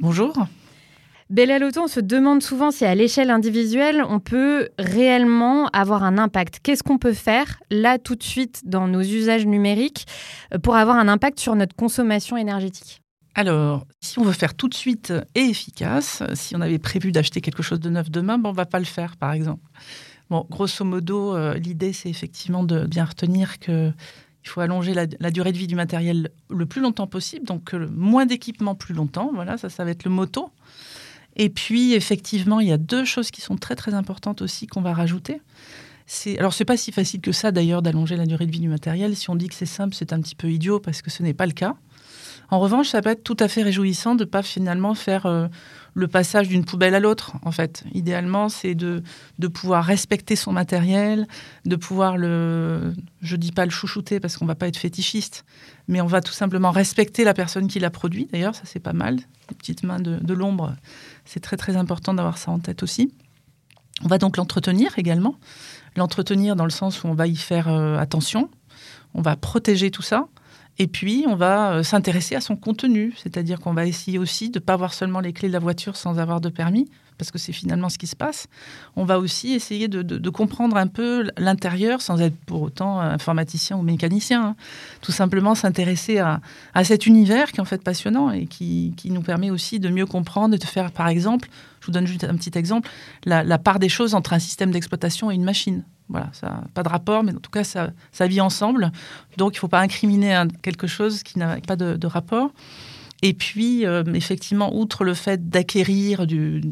Bonjour. 0.00 0.32
Bella 1.30 1.58
Lotto, 1.58 1.82
on 1.82 1.88
se 1.88 2.00
demande 2.00 2.42
souvent 2.42 2.70
si 2.70 2.86
à 2.86 2.94
l'échelle 2.94 3.28
individuelle, 3.28 4.02
on 4.08 4.18
peut 4.18 4.70
réellement 4.78 5.66
avoir 5.74 6.02
un 6.02 6.16
impact. 6.16 6.60
Qu'est-ce 6.62 6.82
qu'on 6.82 6.96
peut 6.96 7.12
faire 7.12 7.60
là 7.70 7.98
tout 7.98 8.14
de 8.14 8.22
suite 8.22 8.62
dans 8.64 8.88
nos 8.88 9.02
usages 9.02 9.44
numériques 9.44 10.06
euh, 10.54 10.58
pour 10.58 10.76
avoir 10.76 10.96
un 10.96 11.06
impact 11.06 11.38
sur 11.38 11.54
notre 11.54 11.76
consommation 11.76 12.38
énergétique? 12.38 13.02
Alors, 13.34 13.86
si 14.00 14.18
on 14.18 14.22
veut 14.22 14.32
faire 14.32 14.54
tout 14.54 14.68
de 14.68 14.74
suite 14.74 15.12
et 15.34 15.42
efficace, 15.42 16.22
si 16.32 16.56
on 16.56 16.62
avait 16.62 16.78
prévu 16.78 17.12
d'acheter 17.12 17.42
quelque 17.42 17.62
chose 17.62 17.78
de 17.78 17.90
neuf 17.90 18.10
demain, 18.10 18.38
bon, 18.38 18.48
on 18.48 18.52
ne 18.52 18.56
va 18.56 18.66
pas 18.66 18.78
le 18.78 18.86
faire, 18.86 19.18
par 19.18 19.32
exemple. 19.32 19.62
Bon, 20.30 20.46
grosso 20.48 20.82
modo, 20.82 21.36
euh, 21.36 21.54
l'idée, 21.54 21.92
c'est 21.92 22.08
effectivement 22.08 22.64
de 22.64 22.86
bien 22.86 23.04
retenir 23.04 23.58
que 23.58 23.92
il 24.44 24.48
faut 24.48 24.60
allonger 24.62 24.94
la, 24.94 25.30
durée 25.30 25.52
de 25.52 25.58
vie 25.58 25.66
du 25.66 25.74
matériel 25.74 26.30
le 26.48 26.64
plus 26.64 26.80
longtemps 26.80 27.06
possible, 27.06 27.44
donc 27.44 27.74
moins 27.74 28.24
d'équipement 28.24 28.74
plus 28.74 28.94
longtemps. 28.94 29.30
Voilà, 29.34 29.58
ça, 29.58 29.68
ça 29.68 29.84
va 29.84 29.90
être 29.90 30.04
le 30.04 30.10
moto. 30.10 30.50
Et 31.38 31.48
puis, 31.50 31.94
effectivement, 31.94 32.60
il 32.60 32.68
y 32.68 32.72
a 32.72 32.78
deux 32.78 33.04
choses 33.04 33.30
qui 33.30 33.40
sont 33.40 33.56
très, 33.56 33.76
très 33.76 33.94
importantes 33.94 34.42
aussi 34.42 34.66
qu'on 34.66 34.82
va 34.82 34.92
rajouter. 34.92 35.40
Alors, 36.38 36.52
c'est 36.52 36.64
pas 36.64 36.76
si 36.76 36.90
facile 36.90 37.20
que 37.20 37.32
ça, 37.32 37.52
d'ailleurs, 37.52 37.82
d'allonger 37.82 38.16
la 38.16 38.26
durée 38.26 38.46
de 38.46 38.50
vie 38.50 38.60
du 38.60 38.68
matériel. 38.68 39.14
Si 39.14 39.30
on 39.30 39.36
dit 39.36 39.48
que 39.48 39.54
c'est 39.54 39.66
simple, 39.66 39.94
c'est 39.94 40.12
un 40.12 40.20
petit 40.20 40.34
peu 40.34 40.50
idiot 40.50 40.80
parce 40.80 41.00
que 41.00 41.10
ce 41.10 41.22
n'est 41.22 41.34
pas 41.34 41.46
le 41.46 41.52
cas. 41.52 41.76
En 42.50 42.60
revanche, 42.60 42.88
ça 42.88 43.02
peut 43.02 43.10
être 43.10 43.22
tout 43.22 43.36
à 43.40 43.46
fait 43.46 43.62
réjouissant 43.62 44.14
de 44.14 44.24
ne 44.24 44.28
pas 44.28 44.42
finalement 44.42 44.94
faire 44.94 45.26
euh, 45.26 45.48
le 45.94 46.08
passage 46.08 46.48
d'une 46.48 46.64
poubelle 46.64 46.94
à 46.94 47.00
l'autre, 47.00 47.32
en 47.42 47.50
fait. 47.50 47.84
Idéalement, 47.92 48.48
c'est 48.48 48.74
de, 48.74 49.02
de 49.38 49.48
pouvoir 49.48 49.84
respecter 49.84 50.36
son 50.36 50.52
matériel, 50.52 51.26
de 51.64 51.76
pouvoir 51.76 52.16
le... 52.16 52.94
Je 53.20 53.36
dis 53.36 53.52
pas 53.52 53.64
le 53.64 53.70
chouchouter 53.70 54.20
parce 54.20 54.36
qu'on 54.36 54.46
va 54.46 54.54
pas 54.54 54.68
être 54.68 54.76
fétichiste, 54.76 55.44
mais 55.88 56.00
on 56.00 56.06
va 56.06 56.20
tout 56.20 56.32
simplement 56.32 56.70
respecter 56.70 57.24
la 57.24 57.34
personne 57.34 57.66
qui 57.68 57.80
l'a 57.80 57.90
produit. 57.90 58.28
D'ailleurs, 58.32 58.54
ça, 58.54 58.62
c'est 58.64 58.80
pas 58.80 58.92
mal. 58.92 59.16
Les 59.50 59.56
petites 59.56 59.82
mains 59.82 60.00
de, 60.00 60.16
de 60.16 60.34
l'ombre, 60.34 60.76
c'est 61.24 61.40
très 61.40 61.56
très 61.56 61.76
important 61.76 62.14
d'avoir 62.14 62.38
ça 62.38 62.50
en 62.50 62.58
tête 62.58 62.82
aussi. 62.82 63.12
On 64.04 64.08
va 64.08 64.18
donc 64.18 64.36
l'entretenir 64.36 64.96
également. 64.98 65.36
L'entretenir 65.96 66.54
dans 66.54 66.64
le 66.64 66.70
sens 66.70 67.02
où 67.02 67.08
on 67.08 67.14
va 67.14 67.26
y 67.26 67.36
faire 67.36 67.68
euh, 67.68 67.98
attention, 67.98 68.50
on 69.14 69.22
va 69.22 69.34
protéger 69.34 69.90
tout 69.90 70.02
ça. 70.02 70.28
Et 70.80 70.86
puis, 70.86 71.24
on 71.26 71.34
va 71.34 71.72
euh, 71.72 71.82
s'intéresser 71.82 72.36
à 72.36 72.40
son 72.40 72.54
contenu, 72.54 73.12
c'est-à-dire 73.16 73.58
qu'on 73.58 73.72
va 73.72 73.86
essayer 73.86 74.18
aussi 74.18 74.48
de 74.48 74.58
ne 74.60 74.64
pas 74.64 74.76
voir 74.76 74.94
seulement 74.94 75.20
les 75.20 75.32
clés 75.32 75.48
de 75.48 75.52
la 75.52 75.58
voiture 75.58 75.96
sans 75.96 76.20
avoir 76.20 76.40
de 76.40 76.50
permis, 76.50 76.88
parce 77.18 77.32
que 77.32 77.38
c'est 77.38 77.52
finalement 77.52 77.88
ce 77.88 77.98
qui 77.98 78.06
se 78.06 78.14
passe. 78.14 78.46
On 78.94 79.04
va 79.04 79.18
aussi 79.18 79.54
essayer 79.54 79.88
de, 79.88 80.30
comprendre 80.30 80.76
un 80.76 80.86
peu 80.86 81.28
l'intérieur 81.36 82.00
sans 82.00 82.20
être 82.20 82.36
pour 82.46 82.62
autant 82.62 83.00
informaticien 83.00 83.76
ou 83.76 83.82
mécanicien. 83.82 84.50
Hein. 84.50 84.56
Tout 85.00 85.10
simplement 85.10 85.56
s'intéresser 85.56 86.18
à, 86.18 86.40
cet 86.84 87.06
univers 87.06 87.50
qui 87.50 87.56
est 87.56 87.60
en 87.60 87.64
fait 87.64 87.82
passionnant 87.82 88.30
et 88.30 88.46
qui, 88.46 88.94
nous 89.06 89.22
permet 89.22 89.50
aussi 89.50 89.80
de 89.80 89.88
mieux 89.88 90.06
comprendre 90.06 90.54
et 90.54 90.58
de 90.58 90.64
faire, 90.64 90.92
par 90.92 91.08
exemple, 91.08 91.48
je 91.80 91.86
vous 91.86 91.92
donne 91.92 92.06
juste 92.06 92.22
un 92.22 92.36
petit 92.36 92.56
exemple, 92.56 92.88
la 93.24 93.58
part 93.58 93.80
des 93.80 93.88
choses 93.88 94.14
entre 94.14 94.32
un 94.32 94.38
système 94.38 94.70
d'exploitation 94.70 95.32
et 95.32 95.34
une 95.34 95.44
machine. 95.44 95.82
Voilà, 96.08 96.30
ça 96.32 96.62
pas 96.74 96.82
de 96.82 96.88
rapport, 96.88 97.22
mais 97.22 97.32
en 97.34 97.40
tout 97.40 97.50
cas, 97.50 97.64
ça, 97.64 98.26
vit 98.26 98.40
ensemble. 98.40 98.92
Donc, 99.36 99.54
il 99.54 99.56
ne 99.56 99.60
faut 99.60 99.68
pas 99.68 99.80
incriminer 99.80 100.42
quelque 100.62 100.86
chose 100.86 101.22
qui 101.22 101.38
n'a 101.38 101.58
pas 101.60 101.76
de, 101.76 102.06
rapport. 102.06 102.50
Et 103.20 103.34
puis, 103.34 103.84
euh, 103.84 104.04
effectivement, 104.14 104.74
outre 104.76 105.04
le 105.04 105.12
fait 105.12 105.50
d'acquérir 105.50 106.26
du, 106.26 106.62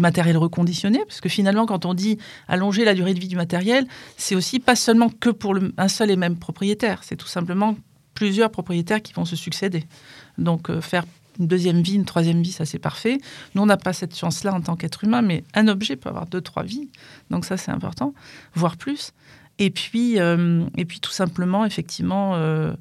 matériel 0.00 0.36
reconditionné, 0.36 1.00
parce 1.06 1.20
que 1.20 1.28
finalement, 1.28 1.66
quand 1.66 1.86
on 1.86 1.94
dit 1.94 2.18
allonger 2.46 2.84
la 2.84 2.94
durée 2.94 3.14
de 3.14 3.20
vie 3.20 3.28
du 3.28 3.36
matériel, 3.36 3.86
c'est 4.16 4.34
aussi 4.34 4.60
pas 4.60 4.76
seulement 4.76 5.08
que 5.08 5.30
pour 5.30 5.56
un 5.76 5.88
seul 5.88 6.10
et 6.10 6.16
même 6.16 6.36
propriétaire, 6.36 7.00
c'est 7.02 7.16
tout 7.16 7.26
simplement 7.26 7.76
plusieurs 8.14 8.50
propriétaires 8.50 9.02
qui 9.02 9.12
vont 9.12 9.24
se 9.24 9.36
succéder. 9.36 9.84
Donc, 10.36 10.70
euh, 10.70 10.80
faire 10.80 11.04
une 11.38 11.46
deuxième 11.46 11.82
vie, 11.82 11.94
une 11.94 12.04
troisième 12.04 12.42
vie, 12.42 12.52
ça 12.52 12.64
c'est 12.64 12.78
parfait. 12.78 13.18
Nous, 13.54 13.62
on 13.62 13.66
n'a 13.66 13.76
pas 13.76 13.92
cette 13.92 14.16
chance-là 14.16 14.52
en 14.54 14.60
tant 14.60 14.76
qu'être 14.76 15.04
humain, 15.04 15.22
mais 15.22 15.44
un 15.54 15.68
objet 15.68 15.96
peut 15.96 16.08
avoir 16.08 16.26
deux, 16.26 16.40
trois 16.40 16.62
vies. 16.62 16.88
Donc 17.30 17.44
ça, 17.44 17.56
c'est 17.56 17.70
important, 17.70 18.14
voire 18.54 18.76
plus. 18.76 19.12
Et 19.60 19.70
puis, 19.70 20.20
euh, 20.20 20.64
et 20.76 20.84
puis 20.84 21.00
tout 21.00 21.10
simplement, 21.10 21.64
effectivement, 21.64 22.36
euh, 22.36 22.74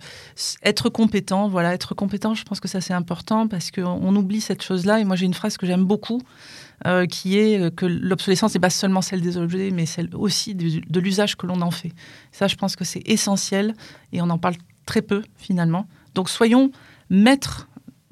être 0.63 0.89
compétent. 0.89 1.47
Voilà, 1.47 1.73
être 1.73 1.95
compétent, 1.95 2.35
je 2.35 2.43
pense 2.43 2.59
que 2.59 2.67
ça 2.67 2.81
c'est 2.81 2.93
important 2.93 3.47
parce 3.47 3.71
qu'on 3.71 4.15
oublie 4.15 4.41
cette 4.41 4.61
chose-là. 4.61 4.99
Et 4.99 5.03
moi, 5.03 5.15
j'ai 5.15 5.25
une 5.25 5.33
phrase 5.33 5.57
que 5.57 5.65
j'aime 5.65 5.85
beaucoup, 5.85 6.21
euh, 6.85 7.07
qui 7.07 7.37
est 7.37 7.75
que 7.75 7.87
l'obsolescence 7.87 8.53
n'est 8.53 8.59
pas 8.59 8.69
seulement 8.69 9.01
celle 9.01 9.21
des 9.21 9.37
objets, 9.37 9.71
mais 9.71 9.87
celle 9.87 10.15
aussi 10.15 10.53
de, 10.53 10.81
de 10.87 10.99
l'usage 10.99 11.35
que 11.35 11.47
l'on 11.47 11.61
en 11.61 11.71
fait. 11.71 11.93
Ça, 12.31 12.47
je 12.47 12.55
pense 12.55 12.75
que 12.75 12.85
c'est 12.85 13.01
essentiel 13.07 13.73
et 14.13 14.21
on 14.21 14.29
en 14.29 14.37
parle 14.37 14.55
très 14.85 15.01
peu 15.01 15.23
finalement. 15.35 15.87
Donc, 16.13 16.29
soyons 16.29 16.71
maîtres 17.09 17.67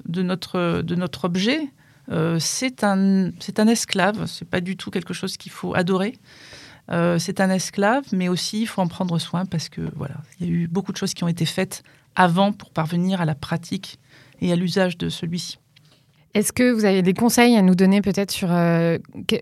de 0.08 0.22
notre, 0.22 0.82
de 0.82 0.94
notre 0.94 1.24
objet, 1.24 1.70
euh, 2.10 2.38
c'est 2.38 2.84
un, 2.84 3.30
un 3.30 3.66
esclave. 3.66 4.26
C'est 4.26 4.48
pas 4.48 4.60
du 4.60 4.76
tout 4.76 4.90
quelque 4.90 5.14
chose 5.14 5.36
qu'il 5.36 5.52
faut 5.52 5.74
adorer. 5.74 6.16
Euh, 6.92 7.18
c'est 7.18 7.40
un 7.40 7.50
esclave, 7.50 8.04
mais 8.12 8.28
aussi 8.28 8.62
il 8.62 8.66
faut 8.66 8.80
en 8.80 8.86
prendre 8.86 9.18
soin 9.18 9.44
parce 9.44 9.68
que 9.68 9.80
voilà, 9.96 10.16
il 10.38 10.46
y 10.46 10.48
a 10.48 10.52
eu 10.52 10.68
beaucoup 10.68 10.92
de 10.92 10.96
choses 10.96 11.14
qui 11.14 11.24
ont 11.24 11.28
été 11.28 11.44
faites 11.44 11.82
avant 12.14 12.52
pour 12.52 12.70
parvenir 12.70 13.20
à 13.20 13.24
la 13.24 13.34
pratique 13.34 13.98
et 14.40 14.52
à 14.52 14.56
l'usage 14.56 14.96
de 14.96 15.08
celui-ci. 15.08 15.58
Est-ce 16.34 16.52
que 16.52 16.70
vous 16.70 16.84
avez 16.84 17.02
des 17.02 17.14
conseils 17.14 17.56
à 17.56 17.62
nous 17.62 17.74
donner 17.74 18.02
peut-être 18.02 18.30
sur 18.30 18.52
euh, 18.52 18.98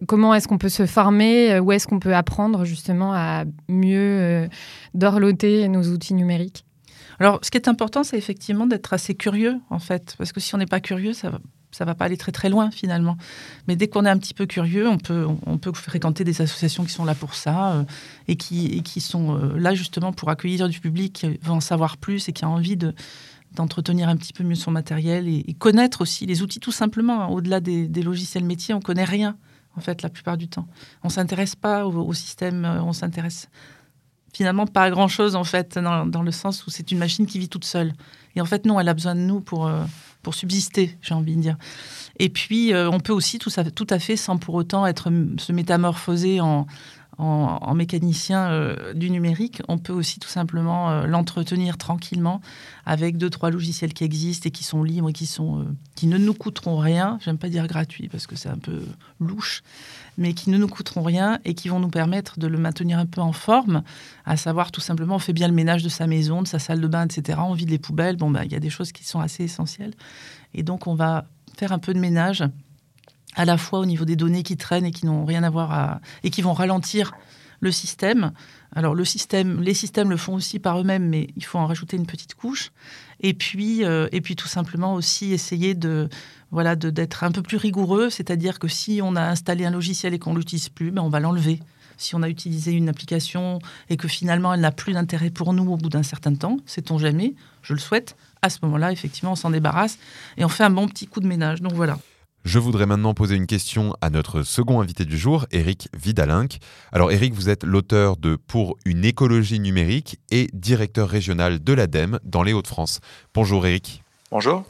comment 0.07 0.33
est-ce 0.33 0.47
qu'on 0.47 0.59
peut 0.59 0.69
se 0.69 0.87
former, 0.87 1.59
où 1.59 1.73
est-ce 1.73 1.87
qu'on 1.87 1.99
peut 1.99 2.15
apprendre 2.15 2.65
justement 2.65 3.13
à 3.13 3.45
mieux 3.69 4.49
dorloter 4.95 5.69
nos 5.69 5.83
outils 5.83 6.15
numériques? 6.15 6.65
Alors, 7.21 7.39
ce 7.43 7.51
qui 7.51 7.59
est 7.59 7.69
important, 7.69 8.05
c'est 8.05 8.19
effectivement 8.19 8.67
d'être 8.67 8.93
assez 8.93 9.15
curieux, 9.15 9.61
en 9.71 9.79
fait, 9.79 10.15
parce 10.19 10.33
que 10.33 10.41
si 10.41 10.55
on 10.55 10.59
n'est 10.59 10.67
pas 10.67 10.81
curieux, 10.81 11.13
ça 11.13 11.31
va 11.31 11.39
va 11.85 11.97
pas 11.97 12.05
aller 12.05 12.17
très 12.17 12.31
très 12.31 12.49
loin 12.49 12.71
finalement. 12.71 13.17
Mais 13.67 13.75
dès 13.75 13.89
qu'on 13.89 14.05
est 14.05 14.11
un 14.11 14.19
petit 14.19 14.35
peu 14.35 14.47
curieux, 14.47 14.89
on 14.89 14.99
peut, 14.99 15.27
on 15.45 15.59
peut 15.59 15.73
fréquenter 15.73 16.23
des 16.23 16.41
associations 16.41 16.85
qui 16.85 16.93
sont 16.93 17.05
là 17.05 17.17
pour 17.17 17.35
ça 17.35 17.73
euh, 17.73 17.85
et, 18.29 18.37
qui, 18.37 18.81
qui 18.83 19.01
sont 19.01 19.37
euh, 19.37 19.59
là 19.59 19.75
justement 19.75 20.13
pour 20.13 20.29
accueillir 20.29 20.69
du 20.69 20.79
public 20.79 21.13
qui 21.15 21.27
veut 21.43 21.51
en 21.53 21.61
savoir 21.61 21.97
plus 21.97 22.29
et 22.29 22.33
qui 22.33 22.45
a 22.45 22.49
envie 22.49 22.77
de, 22.77 22.95
d'entretenir 23.53 24.09
un 24.09 24.17
petit 24.17 24.33
peu 24.33 24.45
mieux 24.45 24.55
son 24.55 24.71
matériel 24.71 25.27
et, 25.27 25.55
connaître 25.59 26.03
aussi 26.03 26.27
les 26.27 26.43
outils 26.43 26.61
tout 26.61 26.73
simplement. 26.73 27.23
Hein. 27.23 27.29
Au-delà 27.29 27.59
des, 27.59 27.89
logiciels 28.03 28.45
métiers, 28.45 28.75
on 28.75 28.81
connaît 28.81 29.05
rien 29.05 29.37
en 29.77 29.81
fait 29.81 30.03
la 30.03 30.09
plupart 30.09 30.37
du 30.37 30.47
temps. 30.47 30.69
On 31.03 31.09
s'intéresse 31.09 31.57
pas 31.57 31.87
au, 31.87 32.07
au 32.07 32.13
système, 32.13 32.65
euh, 32.65 32.83
on 32.83 32.93
s'intéresse 32.93 33.49
finalement 34.35 34.67
pas 34.67 34.91
grand-chose 34.91 35.37
en 35.37 35.45
fait, 35.45 35.79
dans, 35.79 36.23
le 36.23 36.33
sens 36.33 36.67
où 36.67 36.71
c'est 36.71 36.91
une 36.91 36.99
machine 36.99 37.27
qui 37.27 37.39
vit 37.39 37.49
toute 37.49 37.65
seule. 37.65 37.95
Et 38.37 38.41
en 38.41 38.45
fait, 38.45 38.67
non, 38.67 38.81
elle 38.81 38.89
a 38.89 38.95
besoin 38.95 39.15
de 39.15 39.21
nous 39.21 39.41
pour, 39.41 39.67
euh, 39.67 39.85
pour 40.23 40.35
subsister, 40.35 40.99
j'ai 41.01 41.15
envie 41.15 41.37
de 41.37 41.41
dire. 41.41 41.57
Et 42.19 42.29
puis, 42.29 42.73
euh, 42.73 42.91
on 42.91 43.01
peut 43.01 43.13
aussi 43.13 43.39
tout, 43.39 43.51
tout, 43.75 43.87
à 43.91 43.99
fait, 43.99 44.17
sans 44.17 44.37
pour 44.37 44.57
autant 44.57 44.87
être 44.87 45.11
se 45.39 45.53
métamorphoser 45.53 46.41
en, 46.41 46.67
en, 47.19 47.75
mécanicien 47.75 48.51
euh, 48.51 48.93
du 48.95 49.11
numérique, 49.11 49.63
on 49.69 49.79
peut 49.79 49.93
aussi 49.93 50.19
tout 50.19 50.29
simplement 50.29 50.91
euh, 50.91 51.07
l'entretenir 51.07 51.79
tranquillement 51.79 52.41
avec 52.87 53.17
deux 53.17 53.31
trois 53.31 53.51
logiciels 53.51 53.93
qui 53.93 54.05
existent 54.05 54.49
et 54.49 54.51
qui 54.51 54.65
sont 54.65 54.83
libres 54.83 55.11
et 55.11 55.13
qui 55.13 55.27
sont 55.27 55.61
euh, 55.61 55.65
qui 55.95 56.07
ne 56.07 56.19
nous 56.19 56.35
coûteront 56.35 56.79
rien. 56.79 57.19
J'aime 57.25 57.39
pas 57.39 57.49
dire 57.49 57.67
gratuit 57.67 58.09
parce 58.09 58.27
que 58.27 58.37
c'est 58.37 58.49
un 58.49 58.59
peu 58.59 58.83
louche, 59.21 59.63
mais 60.19 60.35
qui 60.35 60.51
ne 60.51 60.59
nous 60.59 60.69
coûteront 60.69 61.03
rien 61.03 61.39
et 61.45 61.55
qui 61.55 61.69
vont 61.69 61.81
nous 61.81 61.89
permettre 61.89 62.39
de 62.39 62.47
le 62.47 62.59
maintenir 62.59 62.99
un 62.99 63.07
peu 63.07 63.21
en 63.21 63.33
forme. 63.33 63.83
À 64.25 64.37
savoir 64.37 64.73
tout 64.73 64.81
simplement, 64.81 65.17
on 65.17 65.21
fait 65.21 65.33
bien 65.33 65.49
le 65.49 65.55
ménage 65.55 65.83
de 65.83 65.89
sa 65.89 66.07
maison, 66.07 66.43
de 66.43 66.49
sa 66.49 66.59
salle 66.59 66.81
de 66.81 66.89
bain, 66.89 67.07
etc. 67.07 67.39
On 67.43 67.55
vide 67.55 67.71
les 67.71 67.79
poubelles. 67.79 68.17
Bon, 68.17 68.31
bah 68.31 68.45
il 68.45 68.53
y 68.53 68.57
a 68.57 68.61
des 68.61 68.71
choses 68.71 68.93
qui 68.93 69.05
sont 69.05 69.21
assez 69.21 69.45
essentielles 69.45 69.95
et 70.55 70.63
donc 70.63 70.87
on 70.87 70.95
va 70.95 71.27
faire 71.57 71.73
un 71.73 71.79
peu 71.79 71.95
de 71.95 72.01
ménage 72.01 72.45
à 73.35 73.45
la 73.45 73.57
fois 73.57 73.81
au 73.81 73.87
niveau 73.87 74.05
des 74.05 74.17
données 74.17 74.43
qui 74.43 74.57
traînent 74.57 74.85
et 74.85 74.91
qui 74.91 75.07
n'ont 75.07 75.25
rien 75.25 75.43
à 75.43 75.51
voir 75.51 76.01
et 76.23 76.31
qui 76.31 76.43
vont 76.43 76.53
ralentir 76.53 77.13
le 77.61 77.73
système. 77.73 78.33
Alors 78.75 78.95
le 78.95 79.05
système, 79.05 79.61
les 79.61 79.75
systèmes 79.75 80.11
le 80.11 80.17
font 80.17 80.35
aussi 80.35 80.59
par 80.59 80.81
eux-mêmes, 80.81 81.09
mais 81.09 81.29
il 81.37 81.45
faut 81.45 81.59
en 81.59 81.67
rajouter 81.67 81.97
une 81.97 82.07
petite 82.07 82.35
couche. 82.35 82.73
Et 83.21 83.35
puis, 83.35 83.85
euh, 83.85 84.09
et 84.13 84.21
puis 84.21 84.37
tout 84.37 84.49
simplement 84.49 84.95
aussi 84.95 85.33
essayer 85.33 85.75
de 85.75 86.09
voilà 86.51 86.77
d'être 86.77 87.25
un 87.25 87.33
peu 87.33 87.43
plus 87.43 87.57
rigoureux, 87.57 88.11
c'est-à-dire 88.11 88.59
que 88.59 88.69
si 88.69 89.01
on 89.03 89.17
a 89.17 89.23
installé 89.23 89.65
un 89.65 89.71
logiciel 89.71 90.15
et 90.15 90.19
qu'on 90.19 90.35
l'utilise 90.35 90.69
plus, 90.69 90.91
ben 90.91 91.03
on 91.03 91.09
va 91.09 91.21
l'enlever. 91.21 91.61
Si 91.97 92.15
on 92.15 92.23
a 92.23 92.29
utilisé 92.29 92.73
une 92.73 92.89
application 92.89 93.61
et 93.89 93.97
que 93.97 94.09
finalement 94.09 94.53
elle 94.53 94.61
n'a 94.61 94.73
plus 94.73 94.93
d'intérêt 94.93 95.31
pour 95.31 95.53
nous 95.53 95.73
au 95.73 95.77
bout 95.77 95.89
d'un 95.89 96.03
certain 96.03 96.35
temps, 96.35 96.59
sait-on 96.67 96.99
jamais, 96.99 97.35
je 97.63 97.73
le 97.73 97.79
souhaite, 97.79 98.17
à 98.43 98.51
ce 98.51 98.59
moment-là, 98.63 98.93
effectivement, 98.93 99.33
on 99.33 99.37
s'en 99.37 99.51
débarrasse 99.51 99.99
et 100.37 100.45
on 100.45 100.49
fait 100.49 100.65
un 100.65 100.71
bon 100.71 100.87
petit 100.87 101.07
coup 101.07 101.21
de 101.21 101.27
ménage. 101.27 101.63
Donc 101.63 101.73
voilà. 101.73 101.99
Je 102.45 102.59
voudrais 102.59 102.85
maintenant 102.85 103.15
poser 103.15 103.37
une 103.37 103.47
question 103.47 103.97
à 104.03 104.11
notre 104.11 104.43
second 104.43 104.83
invité 104.83 105.07
du 105.07 105.17
jour, 105.17 105.47
Eric 105.51 105.89
Vidalinck. 105.97 106.59
Alors 106.93 107.11
Eric, 107.11 107.33
vous 107.33 107.49
êtes 107.49 107.65
l'auteur 107.65 108.19
de 108.19 108.37
Pour 108.37 108.77
une 108.85 109.07
écologie 109.07 109.59
numérique 109.59 110.21
et 110.31 110.51
directeur 110.53 111.09
régional 111.09 111.65
de 111.65 111.73
l'ADEME 111.73 112.21
dans 112.23 112.43
les 112.43 112.53
Hauts-de-France. 112.53 113.01
Bonjour 113.33 113.67
Eric. 113.67 114.03
Bonjour. 114.31 114.63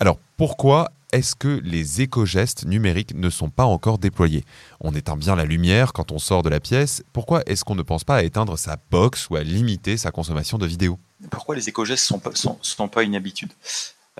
Alors 0.00 0.18
pourquoi 0.36 0.90
est-ce 1.12 1.36
que 1.36 1.60
les 1.62 2.00
éco-gestes 2.00 2.66
numériques 2.66 3.14
ne 3.14 3.30
sont 3.30 3.48
pas 3.48 3.64
encore 3.64 3.98
déployés? 3.98 4.44
On 4.80 4.92
éteint 4.92 5.16
bien 5.16 5.36
la 5.36 5.44
lumière 5.44 5.92
quand 5.92 6.10
on 6.10 6.18
sort 6.18 6.42
de 6.42 6.48
la 6.48 6.58
pièce. 6.58 7.04
Pourquoi 7.12 7.42
est-ce 7.46 7.64
qu'on 7.64 7.76
ne 7.76 7.82
pense 7.82 8.02
pas 8.02 8.16
à 8.16 8.22
éteindre 8.24 8.58
sa 8.58 8.76
box 8.90 9.30
ou 9.30 9.36
à 9.36 9.44
limiter 9.44 9.96
sa 9.96 10.10
consommation 10.10 10.58
de 10.58 10.66
vidéos? 10.66 10.98
Pourquoi 11.30 11.54
les 11.54 11.68
éco-gestes 11.68 12.10
ne 12.10 12.34
sont, 12.34 12.58
sont, 12.60 12.88
pas 12.88 13.04
une 13.04 13.14
habitude? 13.14 13.52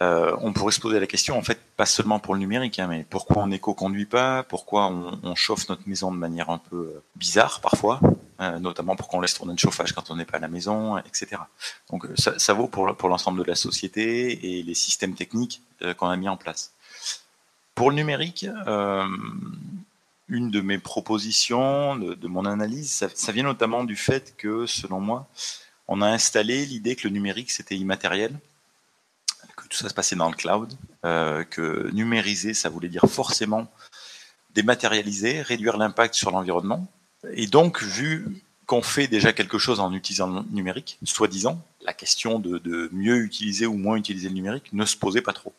Euh, 0.03 0.35
on 0.41 0.55
pourrait 0.55 0.73
se 0.73 0.81
poser 0.81 0.99
la 0.99 1.07
question, 1.07 1.37
en 1.37 1.43
fait, 1.43 1.61
pas 1.77 1.85
seulement 1.85 2.19
pour 2.21 2.33
le 2.33 2.41
numérique, 2.41 2.79
hein, 2.79 2.87
mais 2.89 3.05
pourquoi 3.09 3.43
on 3.43 3.51
éco-conduit 3.51 4.07
pas 4.07 4.43
Pourquoi 4.45 4.87
on, 4.89 5.35
chauffe 5.35 5.69
notre 5.69 5.87
maison 5.87 6.11
de 6.11 6.17
manière 6.17 6.49
un 6.49 6.57
peu 6.57 6.77
euh, 6.77 7.03
bizarre 7.17 7.61
parfois 7.61 8.01
euh, 8.41 8.59
Notamment 8.59 8.97
pour 8.97 9.09
qu'on 9.09 9.21
laisse 9.21 9.35
tourner 9.35 9.53
le 9.53 9.59
chauffage 9.59 9.93
quand 9.93 10.11
on 10.11 10.17
n'est 10.17 10.25
pas 10.25 10.39
à 10.39 10.41
la 10.41 10.49
maison, 10.49 10.97
etc. 10.99 11.43
Donc 11.91 12.07
ça, 12.17 12.55
vaut 12.55 12.67
pour, 12.67 12.97
pour 12.97 13.11
l'ensemble 13.11 13.41
de 13.41 13.45
la 13.45 13.55
société 13.55 14.59
et 14.59 14.63
les 14.63 14.75
systèmes 14.75 15.15
techniques 15.15 15.63
qu'on 15.99 16.09
a 16.09 16.17
mis 16.17 16.29
en 16.29 16.37
place. 16.39 16.73
Pour 17.75 17.91
le 17.91 17.97
numérique, 17.97 18.47
une 20.29 20.51
de 20.51 20.61
mes 20.61 20.79
propositions, 20.79 21.97
de, 21.97 22.27
mon 22.27 22.47
analyse, 22.47 22.91
ça, 22.91 23.09
ça, 23.15 23.33
vient 23.33 23.45
notamment 23.45 23.85
du 23.85 23.97
fait 23.97 24.35
que, 24.37 24.67
selon 24.67 25.01
moi, 25.01 25.29
on 25.89 26.01
a 26.03 26.07
installé 26.07 26.65
l'idée 26.65 26.97
que 26.97 27.07
le 27.07 27.15
numérique, 27.15 27.51
c'était 27.51 27.77
immatériel 27.77 28.39
que 29.61 29.69
tout 29.69 29.77
ça 29.77 29.89
se 29.89 29.95
passait 29.95 30.17
dans 30.17 30.29
le 30.29 30.37
cloud, 30.37 30.73
euh, 31.05 31.45
que 31.45 31.91
numériser, 31.93 32.55
ça 32.55 32.69
voulait 32.69 32.89
dire 32.89 33.05
forcément 33.09 33.69
dématérialiser, 34.55 35.43
réduire 35.43 35.77
l'impact 35.77 36.15
sur 36.15 36.31
l'environnement. 36.31 36.87
Et 37.35 37.47
donc, 37.47 37.83
vu 37.83 38.43
qu'on 38.67 38.83
fait 38.83 39.09
déjà 39.09 39.33
quelque 39.33 39.59
chose 39.59 39.81
en 39.81 39.93
utilisant 39.93 40.29
le 40.29 40.43
numérique, 40.51 40.99
soi-disant, 41.05 41.61
la 41.83 41.93
question 41.93 42.39
de, 42.39 42.89
mieux 42.93 43.19
utiliser 43.19 43.67
ou 43.67 43.75
moins 43.75 43.97
utiliser 43.97 44.29
le 44.29 44.35
numérique 44.35 44.73
ne 44.73 44.85
se 44.85 44.97
posait 44.97 45.23
pas 45.23 45.33
trop. 45.33 45.53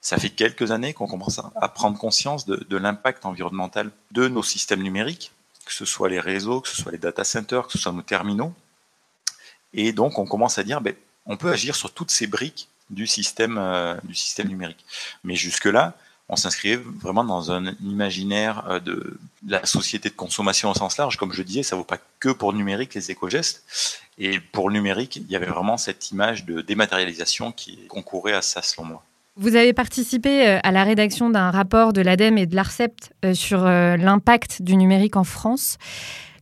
Ça 0.00 0.16
fait 0.16 0.30
quelques 0.30 0.70
années 0.70 0.94
qu'on 0.94 1.06
commence 1.06 1.38
à 1.38 1.68
prendre 1.68 1.98
conscience 1.98 2.46
de, 2.46 2.76
l'impact 2.76 3.26
environnemental 3.26 3.90
de 4.12 4.28
nos 4.28 4.42
systèmes 4.42 4.82
numériques, 4.82 5.32
que 5.66 5.72
ce 5.72 5.84
soit 5.84 6.08
les 6.08 6.20
réseaux, 6.20 6.60
que 6.60 6.68
ce 6.68 6.80
soit 6.80 6.92
les 6.92 6.98
data 6.98 7.24
centers, 7.24 7.66
que 7.66 7.72
ce 7.72 7.78
soit 7.78 7.92
nos 7.92 8.02
terminaux. 8.02 8.54
Et 9.74 9.92
donc, 9.92 10.18
on 10.18 10.26
commence 10.26 10.58
à 10.58 10.62
dire, 10.62 10.80
ben, 10.80 10.94
on 11.26 11.36
peut 11.36 11.50
agir 11.50 11.76
sur 11.76 11.92
toutes 11.92 12.10
ces 12.10 12.26
briques 12.26 12.68
du 12.90 13.06
système, 13.06 13.56
euh, 13.58 13.94
du 14.04 14.14
système 14.14 14.48
numérique. 14.48 14.84
Mais 15.24 15.34
jusque-là, 15.34 15.94
on 16.28 16.36
s'inscrivait 16.36 16.82
vraiment 17.00 17.24
dans 17.24 17.50
un 17.50 17.74
imaginaire 17.82 18.64
euh, 18.68 18.80
de 18.80 19.18
la 19.46 19.64
société 19.66 20.08
de 20.10 20.14
consommation 20.14 20.70
au 20.70 20.74
sens 20.74 20.98
large. 20.98 21.16
Comme 21.16 21.32
je 21.32 21.42
disais, 21.42 21.62
ça 21.62 21.76
ne 21.76 21.80
vaut 21.80 21.84
pas 21.84 21.98
que 22.18 22.28
pour 22.28 22.52
le 22.52 22.58
numérique, 22.58 22.94
les 22.94 23.10
éco-gestes. 23.10 23.64
Et 24.18 24.38
pour 24.38 24.68
le 24.68 24.74
numérique, 24.74 25.16
il 25.16 25.30
y 25.30 25.36
avait 25.36 25.46
vraiment 25.46 25.76
cette 25.76 26.10
image 26.10 26.44
de 26.44 26.60
dématérialisation 26.60 27.52
qui 27.52 27.78
concourait 27.88 28.34
à 28.34 28.42
ça, 28.42 28.62
selon 28.62 28.86
moi. 28.86 29.02
Vous 29.36 29.56
avez 29.56 29.72
participé 29.72 30.46
euh, 30.46 30.58
à 30.62 30.70
la 30.72 30.84
rédaction 30.84 31.30
d'un 31.30 31.50
rapport 31.50 31.92
de 31.92 32.02
l'ADEME 32.02 32.38
et 32.38 32.46
de 32.46 32.54
l'ARCEPT 32.54 33.12
sur 33.34 33.64
l'impact 33.64 34.62
du 34.62 34.76
numérique 34.76 35.16
en 35.16 35.24
France. 35.24 35.78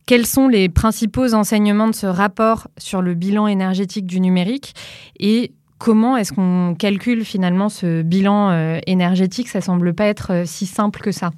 Quels 0.09 0.25
sont 0.25 0.47
les 0.47 0.69
principaux 0.69 1.35
enseignements 1.35 1.87
de 1.87 1.93
ce 1.93 2.07
rapport 2.07 2.67
sur 2.79 3.03
le 3.03 3.13
bilan 3.13 3.45
énergétique 3.45 4.07
du 4.07 4.19
numérique 4.19 4.73
et 5.19 5.51
Comment 5.79 6.17
est-ce 6.17 6.33
qu'on 6.33 6.75
calcule 6.77 7.23
finalement 7.23 7.69
ce 7.69 8.01
bilan 8.01 8.51
euh, 8.51 8.79
énergétique? 8.85 9.47
Ça 9.47 9.61
semble 9.61 9.93
pas 9.93 10.05
être 10.05 10.33
euh, 10.33 10.45
si 10.45 10.67
simple 10.67 10.99
que 10.99 11.13
ça. 11.13 11.31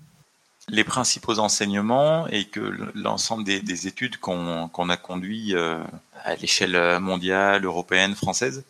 Les 0.68 0.84
principaux 0.84 1.38
enseignements 1.38 2.28
et 2.28 2.46
que 2.46 2.92
l'ensemble 2.96 3.44
des, 3.44 3.88
études 3.88 4.18
qu'on 4.18 4.90
a 4.90 4.98
conduites 4.98 5.54
euh, 5.54 5.84
à 6.24 6.36
l'échelle 6.36 7.00
mondiale, 7.00 7.66
européenne, 7.66 8.16
française, 8.16 8.64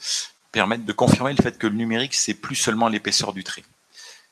permettent 0.52 0.86
de 0.86 0.94
confirmer 0.94 1.34
le 1.34 1.42
fait 1.42 1.58
que 1.58 1.68
le 1.68 1.76
numérique, 1.76 2.16
c'est 2.16 2.34
plus 2.34 2.56
seulement 2.56 2.90
l'épaisseur 2.90 3.32
du 3.32 3.44
trait. 3.46 3.64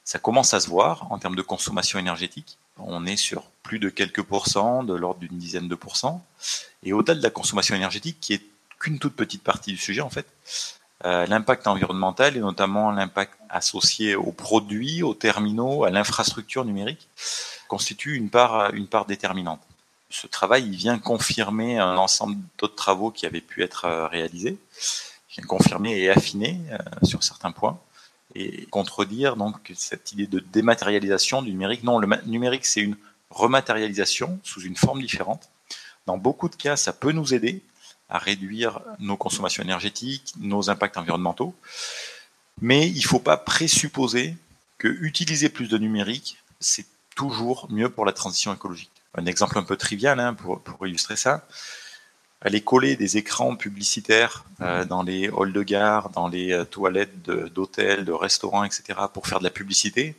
Ça 0.03 0.19
commence 0.19 0.53
à 0.53 0.59
se 0.59 0.67
voir 0.67 1.09
en 1.09 1.19
termes 1.19 1.35
de 1.35 1.41
consommation 1.41 1.99
énergétique. 1.99 2.57
On 2.79 3.05
est 3.05 3.17
sur 3.17 3.43
plus 3.63 3.79
de 3.79 3.89
quelques 3.89 4.23
pourcents, 4.23 4.83
de 4.83 4.93
l'ordre 4.93 5.19
d'une 5.21 5.37
dizaine 5.37 5.69
de 5.69 5.75
pourcents. 5.75 6.25
Et 6.83 6.91
au-delà 6.91 7.15
de 7.15 7.23
la 7.23 7.29
consommation 7.29 7.75
énergétique, 7.75 8.17
qui 8.19 8.33
est 8.33 8.43
qu'une 8.79 8.99
toute 8.99 9.15
petite 9.15 9.43
partie 9.43 9.71
du 9.71 9.77
sujet 9.77 10.01
en 10.01 10.09
fait, 10.09 10.25
euh, 11.05 11.25
l'impact 11.27 11.67
environnemental 11.67 12.35
et 12.35 12.41
notamment 12.41 12.91
l'impact 12.91 13.33
associé 13.49 14.15
aux 14.15 14.33
produits, 14.33 15.01
aux 15.01 15.13
terminaux, 15.13 15.85
à 15.85 15.91
l'infrastructure 15.91 16.65
numérique 16.65 17.07
constitue 17.69 18.15
une 18.15 18.29
part, 18.29 18.71
déterminante. 19.07 19.61
Ce 20.09 20.27
travail 20.27 20.65
il 20.65 20.75
vient 20.75 20.99
confirmer 20.99 21.77
un 21.77 21.95
ensemble 21.95 22.35
d'autres 22.57 22.75
travaux 22.75 23.11
qui 23.11 23.25
avaient 23.25 23.39
pu 23.41 23.63
être 23.63 23.85
euh, 23.85 24.07
réalisés, 24.07 24.57
vient 25.29 25.45
confirmer 25.45 25.97
et 25.97 26.09
affiner 26.09 26.59
euh, 26.71 26.77
sur 27.03 27.23
certains 27.23 27.51
points 27.51 27.79
et 28.35 28.65
contredire 28.65 29.37
donc 29.37 29.71
cette 29.75 30.11
idée 30.11 30.27
de 30.27 30.39
dématérialisation 30.39 31.41
du 31.41 31.51
numérique. 31.51 31.83
Non, 31.83 31.99
le 31.99 32.09
numérique 32.25 32.65
c'est 32.65 32.81
une 32.81 32.97
rematérialisation 33.29 34.39
sous 34.43 34.61
une 34.61 34.75
forme 34.75 35.01
différente. 35.01 35.49
Dans 36.07 36.17
beaucoup 36.17 36.49
de 36.49 36.55
cas, 36.55 36.75
ça 36.75 36.91
peut 36.91 37.11
nous 37.11 37.33
aider 37.33 37.61
à 38.09 38.17
réduire 38.17 38.81
nos 38.99 39.17
consommations 39.17 39.63
énergétiques, 39.63 40.33
nos 40.39 40.69
impacts 40.69 40.97
environnementaux. 40.97 41.55
Mais 42.61 42.87
il 42.87 42.97
ne 42.97 43.07
faut 43.07 43.19
pas 43.19 43.37
présupposer 43.37 44.35
que 44.77 44.87
utiliser 44.87 45.49
plus 45.49 45.67
de 45.67 45.77
numérique, 45.77 46.37
c'est 46.59 46.85
toujours 47.15 47.67
mieux 47.69 47.89
pour 47.89 48.05
la 48.05 48.13
transition 48.13 48.53
écologique. 48.53 48.91
Un 49.15 49.25
exemple 49.25 49.57
un 49.57 49.63
peu 49.63 49.75
trivial 49.75 50.19
hein, 50.19 50.33
pour, 50.33 50.61
pour, 50.61 50.87
illustrer 50.87 51.15
ça, 51.15 51.45
aller 52.41 52.61
coller 52.61 52.95
des 52.95 53.17
écrans 53.17 53.55
publicitaires 53.55 54.45
euh, 54.61 54.85
dans 54.85 55.03
les 55.03 55.27
halls 55.27 55.53
de 55.53 55.63
gare, 55.63 56.09
dans 56.09 56.27
les 56.27 56.51
euh, 56.53 56.63
toilettes 56.63 57.21
d'hôtels, 57.23 58.05
de, 58.05 58.11
restaurants, 58.11 58.63
etc., 58.63 58.99
pour 59.13 59.27
faire 59.27 59.39
de 59.39 59.43
la 59.43 59.49
publicité, 59.49 60.15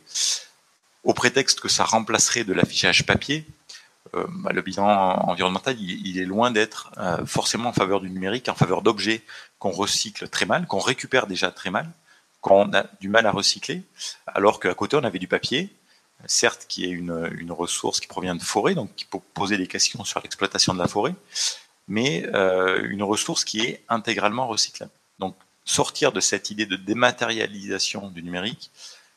au 1.03 1.13
prétexte 1.13 1.59
que 1.59 1.69
ça 1.69 1.83
remplacerait 1.83 2.43
de 2.43 2.53
l'affichage 2.53 3.05
papier, 3.05 3.45
euh, 4.15 4.25
le 4.51 4.61
bilan 4.61 4.85
environnemental, 5.27 5.79
il, 5.79 6.19
est 6.19 6.25
loin 6.25 6.51
d'être 6.51 6.91
euh, 6.97 7.25
forcément 7.25 7.69
en 7.69 7.73
faveur 7.73 8.01
du 8.01 8.09
numérique, 8.09 8.49
en 8.49 8.55
faveur 8.55 8.81
d'objets 8.81 9.23
qu'on 9.59 9.71
recycle 9.71 10.27
très 10.27 10.45
mal, 10.45 10.67
qu'on 10.67 10.79
récupère 10.79 11.27
déjà 11.27 11.51
très 11.51 11.69
mal, 11.69 11.89
qu'on 12.41 12.73
a 12.73 12.85
du 12.99 13.07
mal 13.07 13.25
à 13.25 13.31
recycler, 13.31 13.83
alors 14.27 14.59
qu'à 14.59 14.73
côté, 14.73 14.97
on 14.97 15.03
avait 15.03 15.19
du 15.19 15.27
papier, 15.27 15.73
certes 16.25 16.65
qui 16.67 16.85
est 16.85 16.89
une, 16.89 17.51
ressource 17.51 17.99
qui 17.99 18.07
provient 18.07 18.35
de 18.35 18.41
forêt, 18.41 18.75
donc 18.75 18.93
qui 18.95 19.05
peut 19.05 19.19
poser 19.33 19.57
des 19.57 19.67
questions 19.67 20.03
sur 20.03 20.19
l'exploitation 20.21 20.73
de 20.73 20.79
la 20.79 20.87
forêt, 20.87 21.15
mais 21.87 22.25
euh, 22.33 22.81
une 22.89 23.03
ressource 23.03 23.43
qui 23.45 23.61
est 23.61 23.83
intégralement 23.89 24.47
recyclable. 24.47 24.91
Donc 25.19 25.35
sortir 25.65 26.11
de 26.11 26.19
cette 26.19 26.49
idée 26.49 26.65
de 26.65 26.75
dématérialisation 26.75 28.09
du 28.09 28.23
numérique, 28.23 28.71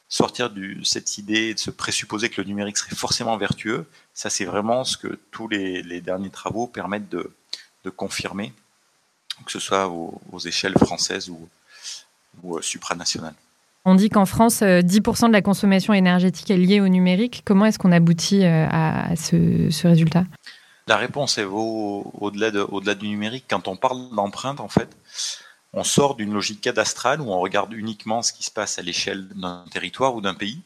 sortir 0.09 0.51
de 0.51 0.77
cette 0.85 1.19
idée 1.19 1.55
de 1.55 1.59
se 1.59 1.71
présupposer 1.71 2.29
que 2.29 2.41
le 2.41 2.47
numérique 2.47 2.77
serait 2.77 2.95
forcément 2.95 3.37
vertueux, 3.37 3.87
ça 4.15 4.31
c'est 4.31 4.45
vraiment 4.45 4.85
ce 4.85 4.97
que 4.97 5.19
tous 5.33 5.49
les, 5.49 6.01
derniers 6.01 6.31
travaux 6.31 6.67
permettent 6.67 7.09
de, 7.09 7.31
confirmer, 7.97 8.53
que 9.45 9.53
ce 9.53 9.59
soit 9.59 9.89
aux, 9.89 10.39
échelles 10.39 10.79
françaises 10.79 11.29
ou, 11.29 11.49
ou 12.43 12.57
euh, 12.57 12.63
supranationales. 12.63 13.35
On 13.85 13.95
dit 13.95 14.09
qu'en 14.09 14.25
France, 14.25 14.63
10% 14.63 15.25
euh, 15.25 15.29
de 15.29 15.33
la 15.33 15.43
consommation 15.43 15.93
énergétique 15.93 16.51
est 16.51 16.57
liée 16.57 16.81
au 16.81 16.89
numérique. 16.89 17.43
Comment 17.45 17.67
est-ce 17.67 17.79
qu'on 17.79 17.93
aboutit 17.93 18.43
euh, 18.45 18.67
à 18.71 19.15
ce, 19.17 19.87
résultat? 19.87 20.25
La 20.87 20.97
réponse 20.97 21.37
est 21.37 21.45
au-delà 21.45 22.49
au 22.65 22.81
du 22.81 23.09
numérique. 23.09 23.45
Quand 23.49 23.69
on 23.69 23.77
parle 23.77 24.09
d'empreinte, 24.15 24.61
en 24.61 24.69
fait, 24.69 24.89
on 25.75 25.85
sort 25.85 26.15
d'une 26.15 26.33
logique 26.33 26.63
cadastrale 26.63 27.21
où 27.21 27.31
on 27.31 27.41
regarde 27.41 27.73
uniquement 27.75 28.23
ce 28.23 28.33
qui 28.33 28.45
se 28.45 28.51
passe 28.51 28.79
à 28.79 28.83
l'échelle 28.83 29.29
d'un 29.35 29.65
territoire 29.71 30.15
ou 30.15 30.23
d'un 30.23 30.35
pays 30.35 30.61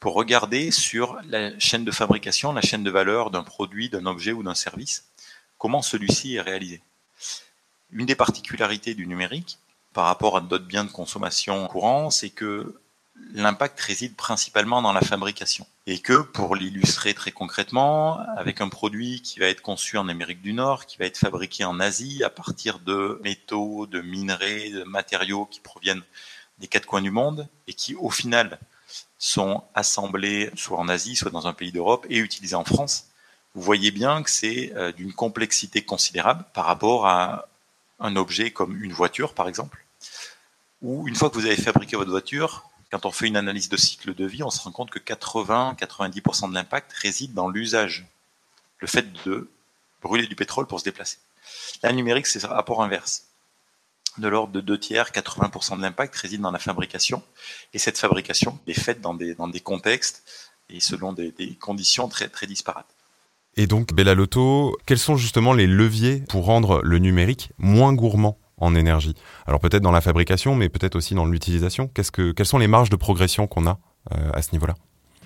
pour 0.00 0.14
regarder 0.14 0.70
sur 0.70 1.18
la 1.28 1.58
chaîne 1.58 1.84
de 1.84 1.90
fabrication, 1.90 2.52
la 2.52 2.60
chaîne 2.60 2.84
de 2.84 2.90
valeur 2.90 3.30
d'un 3.30 3.42
produit, 3.42 3.88
d'un 3.88 4.06
objet 4.06 4.32
ou 4.32 4.42
d'un 4.42 4.54
service, 4.54 5.04
comment 5.58 5.82
celui-ci 5.82 6.36
est 6.36 6.40
réalisé. 6.40 6.80
Une 7.90 8.06
des 8.06 8.14
particularités 8.14 8.94
du 8.94 9.06
numérique 9.06 9.58
par 9.92 10.04
rapport 10.04 10.36
à 10.36 10.40
d'autres 10.40 10.66
biens 10.66 10.84
de 10.84 10.90
consommation 10.90 11.66
courants, 11.66 12.10
c'est 12.10 12.30
que 12.30 12.78
l'impact 13.32 13.80
réside 13.80 14.14
principalement 14.14 14.82
dans 14.82 14.92
la 14.92 15.00
fabrication. 15.00 15.66
Et 15.86 15.98
que, 15.98 16.18
pour 16.20 16.54
l'illustrer 16.54 17.14
très 17.14 17.32
concrètement, 17.32 18.18
avec 18.36 18.60
un 18.60 18.68
produit 18.68 19.22
qui 19.22 19.40
va 19.40 19.46
être 19.46 19.62
conçu 19.62 19.96
en 19.98 20.08
Amérique 20.08 20.42
du 20.42 20.52
Nord, 20.52 20.86
qui 20.86 20.98
va 20.98 21.06
être 21.06 21.18
fabriqué 21.18 21.64
en 21.64 21.80
Asie 21.80 22.22
à 22.22 22.30
partir 22.30 22.78
de 22.78 23.20
métaux, 23.24 23.86
de 23.86 24.00
minerais, 24.00 24.70
de 24.70 24.84
matériaux 24.84 25.46
qui 25.46 25.60
proviennent 25.60 26.02
des 26.58 26.68
quatre 26.68 26.86
coins 26.86 27.02
du 27.02 27.10
monde 27.10 27.48
et 27.66 27.72
qui, 27.72 27.94
au 27.94 28.10
final, 28.10 28.58
sont 29.18 29.64
assemblés 29.74 30.50
soit 30.56 30.78
en 30.78 30.88
Asie, 30.88 31.16
soit 31.16 31.30
dans 31.30 31.46
un 31.46 31.52
pays 31.52 31.72
d'Europe 31.72 32.06
et 32.08 32.18
utilisés 32.18 32.54
en 32.54 32.64
France, 32.64 33.06
vous 33.54 33.62
voyez 33.62 33.90
bien 33.90 34.22
que 34.22 34.30
c'est 34.30 34.72
euh, 34.76 34.92
d'une 34.92 35.12
complexité 35.12 35.82
considérable 35.82 36.44
par 36.54 36.66
rapport 36.66 37.06
à 37.06 37.48
un 37.98 38.14
objet 38.16 38.50
comme 38.52 38.82
une 38.82 38.92
voiture, 38.92 39.34
par 39.34 39.48
exemple, 39.48 39.84
où 40.82 41.08
une 41.08 41.16
fois 41.16 41.30
que 41.30 41.34
vous 41.34 41.46
avez 41.46 41.56
fabriqué 41.56 41.96
votre 41.96 42.10
voiture, 42.10 42.70
quand 42.90 43.04
on 43.04 43.10
fait 43.10 43.26
une 43.26 43.36
analyse 43.36 43.68
de 43.68 43.76
cycle 43.76 44.14
de 44.14 44.24
vie, 44.24 44.42
on 44.42 44.50
se 44.50 44.60
rend 44.60 44.70
compte 44.70 44.90
que 44.90 44.98
80-90% 45.00 46.50
de 46.50 46.54
l'impact 46.54 46.92
réside 46.92 47.34
dans 47.34 47.48
l'usage, 47.48 48.06
le 48.78 48.86
fait 48.86 49.12
de 49.24 49.50
brûler 50.02 50.26
du 50.26 50.36
pétrole 50.36 50.66
pour 50.66 50.78
se 50.78 50.84
déplacer. 50.84 51.18
La 51.82 51.92
numérique, 51.92 52.26
c'est 52.26 52.44
rapport 52.44 52.82
inverse. 52.82 53.24
De 54.18 54.28
l'ordre 54.28 54.52
de 54.52 54.60
2 54.60 54.78
tiers, 54.78 55.10
80% 55.10 55.76
de 55.76 55.82
l'impact 55.82 56.14
réside 56.16 56.40
dans 56.40 56.50
la 56.50 56.58
fabrication. 56.58 57.22
Et 57.72 57.78
cette 57.78 57.98
fabrication 57.98 58.58
est 58.66 58.78
faite 58.78 59.00
dans 59.00 59.14
des, 59.14 59.34
dans 59.34 59.48
des 59.48 59.60
contextes 59.60 60.24
et 60.70 60.80
selon 60.80 61.12
des, 61.12 61.32
conditions 61.60 62.08
très, 62.08 62.28
très 62.28 62.46
disparates. 62.46 62.94
Et 63.56 63.66
donc, 63.66 63.92
Bella 63.92 64.14
Lotto, 64.14 64.76
quels 64.86 64.98
sont 64.98 65.16
justement 65.16 65.52
les 65.52 65.66
leviers 65.66 66.22
pour 66.28 66.44
rendre 66.44 66.80
le 66.84 66.98
numérique 66.98 67.50
moins 67.58 67.92
gourmand 67.92 68.38
en 68.56 68.74
énergie? 68.74 69.14
Alors 69.46 69.60
peut-être 69.60 69.82
dans 69.82 69.92
la 69.92 70.00
fabrication, 70.00 70.54
mais 70.54 70.68
peut-être 70.68 70.96
aussi 70.96 71.14
dans 71.14 71.26
l'utilisation. 71.26 71.88
Quelles 71.88 72.46
sont 72.46 72.58
les 72.58 72.68
marges 72.68 72.90
de 72.90 72.96
progression 72.96 73.46
qu'on 73.46 73.66
a 73.66 73.78
euh, 74.12 74.30
à 74.32 74.42
ce 74.42 74.52
niveau-là? 74.52 74.74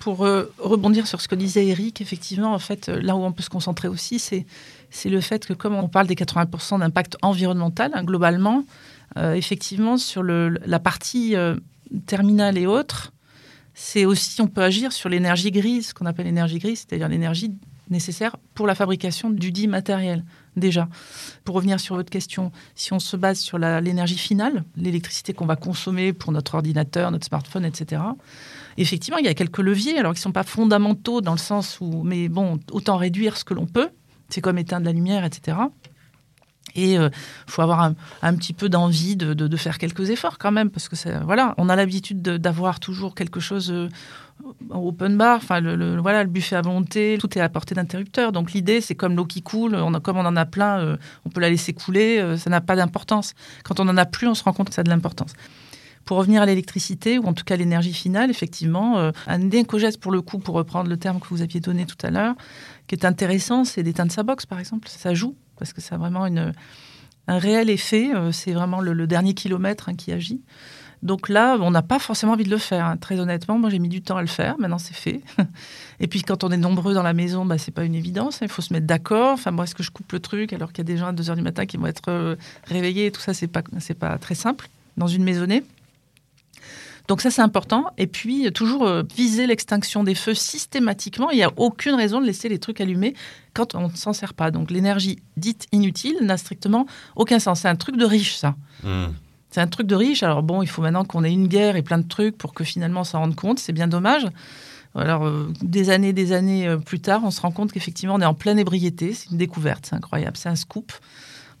Pour 0.03 0.25
euh, 0.25 0.53
rebondir 0.59 1.07
sur 1.07 1.21
ce 1.21 1.29
que 1.29 1.35
disait 1.35 1.65
Eric, 1.65 2.01
effectivement, 2.01 2.53
en 2.53 2.59
fait, 2.59 2.89
euh, 2.89 2.99
là 3.01 3.15
où 3.15 3.23
on 3.23 3.31
peut 3.31 3.41
se 3.41 3.49
concentrer 3.49 3.87
aussi, 3.87 4.19
c'est, 4.19 4.45
le 5.05 5.21
fait 5.21 5.45
que 5.45 5.53
comme 5.53 5.75
on 5.75 5.87
parle 5.87 6.07
des 6.07 6.15
80% 6.15 6.79
d'impact 6.79 7.15
environnemental, 7.21 7.91
hein, 7.93 8.03
globalement, 8.03 8.65
effectivement, 9.15 9.97
sur 9.97 10.23
la 10.23 10.79
partie 10.79 11.35
terminale 12.05 12.57
et 12.57 12.65
autres, 12.65 13.13
c'est 13.75 14.05
aussi, 14.05 14.41
on 14.41 14.47
peut 14.47 14.61
agir 14.61 14.91
sur 14.91 15.07
l'énergie 15.07 15.51
grise, 15.51 15.89
ce 15.89 15.93
qu'on 15.93 16.05
appelle 16.05 16.25
l'énergie 16.25 16.59
grise, 16.59 16.79
c'est-à-dire 16.79 17.07
l'énergie 17.07 17.53
nécessaire 17.89 18.35
pour 18.55 18.67
la 18.67 18.75
fabrication 18.75 19.29
du 19.29 19.51
dit 19.51 19.67
matériel 19.67 20.23
déjà. 20.55 20.87
Pour 21.43 21.55
revenir 21.55 21.79
sur 21.79 21.95
votre 21.95 22.09
question, 22.09 22.51
si 22.75 22.91
on 22.91 22.99
se 22.99 23.15
base 23.15 23.39
sur 23.39 23.57
l'énergie 23.57 24.17
finale, 24.17 24.63
l'électricité 24.75 25.33
qu'on 25.33 25.45
va 25.45 25.55
consommer 25.55 26.11
pour 26.11 26.31
notre 26.31 26.55
ordinateur, 26.55 27.11
notre 27.11 27.25
smartphone, 27.25 27.65
etc., 27.65 28.01
effectivement, 28.77 29.17
il 29.17 29.25
y 29.25 29.29
a 29.29 29.33
quelques 29.33 29.59
leviers, 29.59 29.97
alors 29.97 30.13
qui 30.13 30.19
ne 30.19 30.23
sont 30.23 30.31
pas 30.31 30.43
fondamentaux 30.43 31.21
dans 31.21 31.33
le 31.33 31.37
sens 31.37 31.79
où, 31.81 32.03
mais 32.03 32.29
bon, 32.29 32.59
autant 32.71 32.97
réduire 32.97 33.37
ce 33.37 33.43
que 33.43 33.53
l'on 33.53 33.65
peut. 33.65 33.89
C'est 34.29 34.41
comme 34.41 34.57
éteindre 34.57 34.85
la 34.85 34.93
lumière, 34.93 35.25
etc. 35.25 35.57
Et 36.75 36.93
il 36.93 36.97
euh, 36.97 37.09
faut 37.47 37.61
avoir 37.61 37.81
un, 37.81 38.35
petit 38.35 38.53
peu 38.53 38.69
d'envie 38.69 39.15
de, 39.15 39.57
faire 39.57 39.77
quelques 39.77 40.09
efforts 40.09 40.37
quand 40.37 40.51
même, 40.51 40.69
parce 40.69 40.89
que 40.89 40.95
voilà, 41.23 41.53
on 41.57 41.69
a 41.69 41.75
l'habitude 41.75 42.21
d'avoir 42.21 42.79
toujours 42.79 43.13
quelque 43.15 43.39
chose 43.39 43.71
euh, 43.71 43.89
open 44.71 45.17
bar, 45.17 45.37
enfin 45.37 45.59
le, 45.59 45.99
voilà, 45.99 46.23
le 46.23 46.29
buffet 46.29 46.55
à 46.55 46.61
volonté, 46.61 47.17
tout 47.19 47.37
est 47.37 47.41
à 47.41 47.49
portée 47.49 47.75
d'interrupteur. 47.75 48.31
Donc 48.31 48.53
l'idée, 48.53 48.81
c'est 48.81 48.95
comme 48.95 49.15
l'eau 49.15 49.25
qui 49.25 49.43
coule, 49.43 49.75
on 49.75 49.91
comme 49.99 50.17
on 50.17 50.25
en 50.25 50.35
a 50.35 50.45
plein, 50.45 50.79
euh, 50.79 50.97
on 51.25 51.29
peut 51.29 51.41
la 51.41 51.49
laisser 51.49 51.73
couler, 51.73 52.37
ça 52.37 52.49
n'a 52.49 52.61
pas 52.61 52.75
d'importance. 52.75 53.35
Quand 53.63 53.79
on 53.79 53.87
en 53.87 53.97
a 53.97 54.05
plus, 54.05 54.27
on 54.27 54.33
se 54.33 54.43
rend 54.43 54.53
compte 54.53 54.69
que 54.69 54.75
ça 54.75 54.81
a 54.81 54.83
de 54.83 54.89
l'importance. 54.89 55.33
Pour 56.05 56.17
revenir 56.17 56.41
à 56.41 56.45
l'électricité, 56.45 57.17
ou 57.17 57.25
en 57.25 57.33
tout 57.33 57.43
cas 57.43 57.55
l'énergie 57.55 57.93
finale, 57.93 58.29
effectivement, 58.29 58.97
euh, 58.97 59.11
un 59.27 59.49
éco-geste 59.51 59.99
pour 59.99 60.11
le 60.11 60.21
coup, 60.21 60.39
pour 60.39 60.55
reprendre 60.55 60.89
le 60.89 60.97
terme 60.97 61.19
que 61.19 61.27
vous 61.29 61.41
aviez 61.41 61.59
donné 61.59 61.85
tout 61.85 62.05
à 62.05 62.09
l'heure, 62.09 62.35
qui 62.87 62.95
est 62.95 63.05
intéressant, 63.05 63.63
c'est 63.63 63.83
d'éteindre 63.83 64.11
sa 64.11 64.23
box, 64.23 64.45
par 64.45 64.59
exemple. 64.59 64.89
Ça 64.89 65.13
joue, 65.13 65.35
parce 65.57 65.73
que 65.73 65.81
ça 65.81 65.95
a 65.95 65.97
vraiment 65.97 66.25
un 66.25 67.37
réel 67.37 67.69
effet. 67.69 68.13
Euh, 68.13 68.31
c'est 68.31 68.53
vraiment 68.53 68.81
le, 68.81 69.07
dernier 69.07 69.33
kilomètre 69.33 69.89
hein, 69.89 69.95
qui 69.95 70.11
agit. 70.11 70.41
Donc 71.03 71.27
là, 71.27 71.57
on 71.59 71.69
n'a 71.69 71.81
pas 71.81 71.99
forcément 71.99 72.31
envie 72.31 72.45
de 72.45 72.49
le 72.49 72.57
faire. 72.57 72.85
Hein. 72.85 72.95
Très 72.95 73.19
honnêtement, 73.19 73.59
moi 73.59 73.69
j'ai 73.69 73.79
mis 73.79 73.89
du 73.89 74.01
temps 74.01 74.15
à 74.15 74.21
le 74.21 74.27
faire. 74.27 74.57
Maintenant 74.57 74.77
c'est 74.77 74.95
fait. 74.95 75.21
Et 75.99 76.07
puis 76.07 76.21
quand 76.21 76.45
on 76.45 76.49
est 76.49 76.57
nombreux 76.57 76.93
dans 76.93 77.03
la 77.03 77.13
maison, 77.13 77.45
bah, 77.45 77.57
c'est 77.57 77.71
pas 77.71 77.83
une 77.83 77.93
évidence. 77.95 78.41
Hein. 78.41 78.45
Il 78.45 78.49
faut 78.49 78.61
se 78.61 78.71
mettre 78.71 78.87
d'accord. 78.87 79.33
Enfin, 79.33 79.51
moi, 79.51 79.65
est-ce 79.65 79.75
que 79.75 79.83
je 79.83 79.91
coupe 79.91 80.11
le 80.13 80.21
truc 80.21 80.53
alors 80.53 80.71
qu'il 80.71 80.79
y 80.79 80.87
a 80.89 80.91
des 80.93 80.97
gens 80.97 81.07
à 81.07 81.11
2 81.11 81.23
h 81.23 81.35
du 81.35 81.41
matin 81.41 81.65
qui 81.65 81.75
vont 81.75 81.87
être 81.87 82.07
euh, 82.07 82.35
réveillés 82.65 83.11
Tout 83.11 83.19
ça, 83.19 83.33
c'est 83.33 83.47
pas 83.47 83.63
pas 83.99 84.17
très 84.17 84.35
simple 84.35 84.69
dans 84.95 85.07
une 85.07 85.23
maisonnée. 85.25 85.63
Donc 87.07 87.21
ça, 87.21 87.31
c'est 87.31 87.41
important. 87.41 87.85
Et 87.97 88.07
puis, 88.07 88.51
toujours 88.53 88.87
euh, 88.87 89.03
viser 89.15 89.45
l'extinction 89.45 90.03
des 90.03 90.15
feux 90.15 90.33
systématiquement. 90.33 91.31
Il 91.31 91.37
n'y 91.37 91.43
a 91.43 91.51
aucune 91.57 91.95
raison 91.95 92.21
de 92.21 92.25
laisser 92.25 92.49
les 92.49 92.59
trucs 92.59 92.79
allumés 92.79 93.13
quand 93.53 93.75
on 93.75 93.89
ne 93.89 93.95
s'en 93.95 94.13
sert 94.13 94.33
pas. 94.33 94.51
Donc 94.51 94.71
l'énergie 94.71 95.19
dite 95.37 95.67
inutile 95.71 96.17
n'a 96.21 96.37
strictement 96.37 96.85
aucun 97.15 97.39
sens. 97.39 97.61
C'est 97.61 97.67
un 97.67 97.75
truc 97.75 97.97
de 97.97 98.05
riche, 98.05 98.35
ça. 98.35 98.55
Hmm. 98.83 99.07
C'est 99.49 99.61
un 99.61 99.67
truc 99.67 99.85
de 99.85 99.95
riche. 99.95 100.23
Alors 100.23 100.43
bon, 100.43 100.61
il 100.61 100.67
faut 100.67 100.81
maintenant 100.81 101.03
qu'on 101.03 101.23
ait 101.23 101.31
une 101.31 101.47
guerre 101.47 101.75
et 101.75 101.81
plein 101.83 101.99
de 101.99 102.07
trucs 102.07 102.37
pour 102.37 102.53
que 102.53 102.63
finalement 102.63 103.01
on 103.01 103.05
s'en 103.05 103.19
rende 103.19 103.35
compte. 103.35 103.59
C'est 103.59 103.73
bien 103.73 103.87
dommage. 103.87 104.27
Alors, 104.95 105.25
euh, 105.25 105.51
des 105.61 105.89
années, 105.89 106.13
des 106.13 106.33
années 106.33 106.67
euh, 106.67 106.77
plus 106.77 106.99
tard, 106.99 107.21
on 107.23 107.31
se 107.31 107.41
rend 107.41 107.51
compte 107.51 107.71
qu'effectivement, 107.71 108.15
on 108.15 108.21
est 108.21 108.25
en 108.25 108.35
pleine 108.35 108.59
ébriété. 108.59 109.13
C'est 109.13 109.31
une 109.31 109.37
découverte, 109.37 109.87
c'est 109.87 109.95
incroyable, 109.95 110.37
c'est 110.37 110.49
un 110.49 110.55
scoop. 110.55 110.91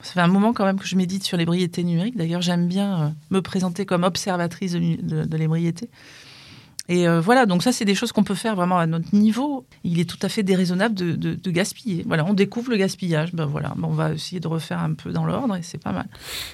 Ça 0.03 0.13
fait 0.13 0.21
un 0.21 0.27
moment 0.27 0.53
quand 0.53 0.65
même 0.65 0.79
que 0.79 0.85
je 0.85 0.95
médite 0.95 1.23
sur 1.23 1.37
l'ébriété 1.37 1.83
numérique. 1.83 2.15
D'ailleurs, 2.15 2.41
j'aime 2.41 2.67
bien 2.67 3.01
euh, 3.01 3.09
me 3.31 3.41
présenter 3.41 3.85
comme 3.85 4.03
observatrice 4.03 4.73
de 4.73 5.37
l'ébriété. 5.37 5.89
Et 6.89 7.07
euh, 7.07 7.21
voilà, 7.21 7.45
donc 7.45 7.63
ça, 7.63 7.71
c'est 7.71 7.85
des 7.85 7.95
choses 7.95 8.11
qu'on 8.11 8.25
peut 8.25 8.35
faire 8.35 8.55
vraiment 8.55 8.77
à 8.77 8.85
notre 8.85 9.15
niveau. 9.15 9.65
Il 9.85 9.99
est 10.01 10.09
tout 10.09 10.17
à 10.21 10.27
fait 10.27 10.43
déraisonnable 10.43 10.95
de, 10.95 11.51
gaspiller. 11.51 12.03
Voilà, 12.05 12.25
on 12.25 12.33
découvre 12.33 12.71
le 12.71 12.77
gaspillage. 12.77 13.33
Ben 13.33 13.45
voilà, 13.45 13.73
on 13.81 13.91
va 13.91 14.13
essayer 14.13 14.41
de 14.41 14.47
refaire 14.47 14.79
un 14.79 14.93
peu 14.93 15.11
dans 15.11 15.25
l'ordre 15.25 15.55
et 15.55 15.61
c'est 15.61 15.81
pas 15.81 15.93
mal. 15.93 16.07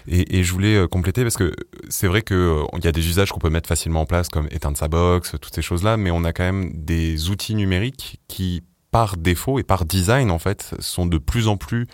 Et, 0.08 0.44
je 0.44 0.54
voulais 0.54 0.76
euh, 0.76 0.88
compléter 0.88 1.24
parce 1.24 1.38
que 1.38 1.54
c'est 1.90 2.08
vrai 2.08 2.22
qu'il 2.22 2.38
y 2.84 2.88
a 2.88 2.92
des 2.92 3.08
usages 3.08 3.32
qu'on 3.32 3.40
peut 3.40 3.50
mettre 3.50 3.68
facilement 3.68 4.02
en 4.02 4.06
place, 4.06 4.30
comme 4.30 4.48
éteindre 4.52 4.78
sa 4.78 4.88
box, 4.88 5.36
toutes 5.42 5.56
ces 5.56 5.64
choses-là, 5.64 5.98
mais 5.98 6.12
on 6.12 6.24
a 6.24 6.32
quand 6.32 6.44
même 6.44 6.72
des 6.76 7.30
outils 7.30 7.56
numériques 7.56 8.20
qui, 8.28 8.62
par 8.92 9.18
défaut 9.18 9.58
et 9.58 9.64
par 9.64 9.86
design, 9.86 10.30
en 10.30 10.40
fait, 10.40 10.76
sont 10.80 11.08
de 11.08 11.18
plus 11.18 11.48
en 11.48 11.58
plus 11.58 11.88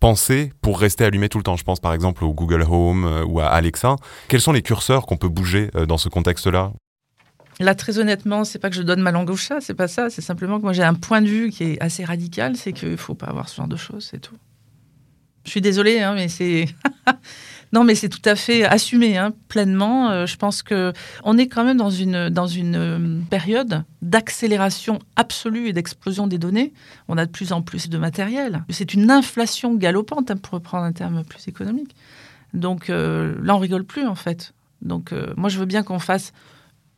pensés 0.00 0.52
pour 0.60 0.78
rester 0.78 1.04
allumés 1.04 1.28
tout 1.28 1.38
le 1.38 1.44
temps. 1.44 1.56
Je 1.56 1.64
pense 1.64 1.80
par 1.80 1.94
exemple 1.94 2.24
au 2.24 2.32
Google 2.32 2.62
Home 2.62 3.24
ou 3.26 3.40
à 3.40 3.46
Alexa. 3.46 3.96
Quels 4.28 4.40
sont 4.40 4.52
les 4.52 4.62
curseurs 4.62 5.06
qu'on 5.06 5.16
peut 5.16 5.28
bouger 5.28 5.70
dans 5.88 5.98
ce 5.98 6.08
contexte-là? 6.08 6.72
Là, 7.58 7.74
très 7.74 7.98
honnêtement, 7.98 8.44
c'est 8.44 8.58
pas 8.58 8.68
que 8.68 8.76
je 8.76 8.82
donne 8.82 9.00
ma 9.00 9.12
langue 9.12 9.30
au 9.30 9.36
chat, 9.36 9.60
c'est 9.60 9.74
pas 9.74 9.88
ça. 9.88 10.10
C'est 10.10 10.20
simplement 10.20 10.58
que 10.58 10.62
moi, 10.62 10.74
j'ai 10.74 10.82
un 10.82 10.94
point 10.94 11.22
de 11.22 11.28
vue 11.28 11.50
qui 11.50 11.64
est 11.64 11.82
assez 11.82 12.04
radical, 12.04 12.56
c'est 12.56 12.72
qu'il 12.72 12.98
faut 12.98 13.14
pas 13.14 13.26
avoir 13.26 13.48
ce 13.48 13.56
genre 13.56 13.68
de 13.68 13.76
choses, 13.76 14.08
c'est 14.10 14.20
tout. 14.20 14.36
Je 15.44 15.50
suis 15.50 15.60
désolée, 15.62 16.00
hein, 16.00 16.14
mais 16.14 16.28
c'est 16.28 16.66
non, 17.72 17.84
mais 17.84 17.94
c'est 17.94 18.08
tout 18.08 18.22
à 18.24 18.36
fait 18.36 18.64
assumé 18.64 19.16
hein, 19.16 19.32
pleinement. 19.48 20.10
Euh, 20.10 20.26
je 20.26 20.36
pense 20.36 20.62
que 20.62 20.92
on 21.24 21.36
est 21.36 21.48
quand 21.48 21.64
même 21.64 21.76
dans 21.76 21.90
une 21.90 22.28
dans 22.28 22.46
une 22.46 22.76
euh, 22.76 23.20
période 23.28 23.84
d'accélération 24.02 25.00
absolue 25.16 25.68
et 25.68 25.72
d'explosion 25.72 26.26
des 26.26 26.38
données. 26.38 26.72
On 27.08 27.18
a 27.18 27.26
de 27.26 27.30
plus 27.30 27.52
en 27.52 27.62
plus 27.62 27.88
de 27.88 27.98
matériel. 27.98 28.64
C'est 28.70 28.94
une 28.94 29.10
inflation 29.10 29.74
galopante, 29.74 30.30
hein, 30.30 30.36
pour 30.36 30.54
reprendre 30.54 30.84
un 30.84 30.92
terme 30.92 31.24
plus 31.24 31.48
économique. 31.48 31.96
Donc 32.54 32.88
euh, 32.88 33.34
là, 33.42 33.56
on 33.56 33.58
rigole 33.58 33.84
plus 33.84 34.06
en 34.06 34.14
fait. 34.14 34.52
Donc 34.82 35.12
moi, 35.36 35.48
je 35.48 35.58
veux 35.58 35.64
bien 35.64 35.82
qu'on 35.82 35.98
fasse 35.98 36.32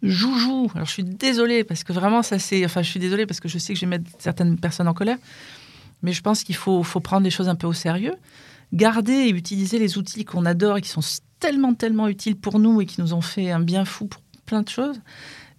joujou. 0.03 0.71
Alors 0.75 0.87
je 0.87 0.93
suis 0.93 1.05
désolée 1.05 1.65
parce 1.65 1.85
que 1.85 1.93
vraiment 1.93 2.23
ça 2.23 2.39
c'est. 2.39 2.65
Enfin, 2.65 2.83
je 2.83 2.91
suis 2.91 3.01
désolée 3.01 3.25
parce 3.25 3.41
que 3.41 3.49
je 3.49 3.59
sais 3.59 3.73
que 3.73 3.79
je 3.79 3.87
vais 3.87 3.99
mettre 3.99 4.11
certaines 4.19 4.59
personnes 4.59 4.89
en 4.89 4.95
colère. 4.95 5.19
Mais 6.03 6.13
je 6.13 6.23
pense 6.23 6.45
qu'il 6.45 6.55
faut, 6.55 6.83
faut 6.83 7.01
prendre 7.01 7.25
les 7.25 7.31
choses 7.31 7.49
un 7.49 7.57
peu 7.57 7.67
au 7.67 7.73
sérieux. 7.73 8.15
Garder 8.73 9.13
et 9.13 9.31
utiliser 9.31 9.79
les 9.79 9.99
outils 9.99 10.25
qu'on 10.25 10.45
adore 10.45 10.79
et 10.79 10.83
qui 10.83 10.89
sont 10.89 11.01
tellement, 11.41 11.75
tellement 11.75 12.09
utiles 12.09 12.37
pour 12.37 12.59
nous 12.59 12.81
et 12.81 12.87
qui 12.87 13.01
nous 13.01 13.15
ont 13.15 13.21
fait 13.21 13.51
un 13.51 13.61
bien 13.61 13.85
fou 13.85 14.07
pour 14.07 14.21
plein 14.45 14.63
de 14.63 14.69
choses. 14.69 15.01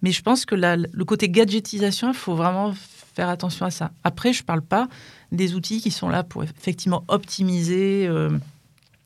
Mais 0.02 0.12
je 0.12 0.22
pense 0.22 0.44
que 0.44 0.54
le 0.54 1.04
côté 1.04 1.28
gadgetisation, 1.28 2.08
il 2.08 2.14
faut 2.14 2.34
vraiment 2.34 2.72
faire 3.14 3.28
attention 3.28 3.66
à 3.66 3.70
ça. 3.70 3.90
Après, 4.04 4.32
je 4.32 4.42
ne 4.42 4.46
parle 4.46 4.62
pas 4.62 4.88
des 5.32 5.54
outils 5.54 5.80
qui 5.80 5.90
sont 5.90 6.08
là 6.08 6.22
pour 6.22 6.42
effectivement 6.42 7.04
optimiser 7.08 8.06
euh, 8.06 8.30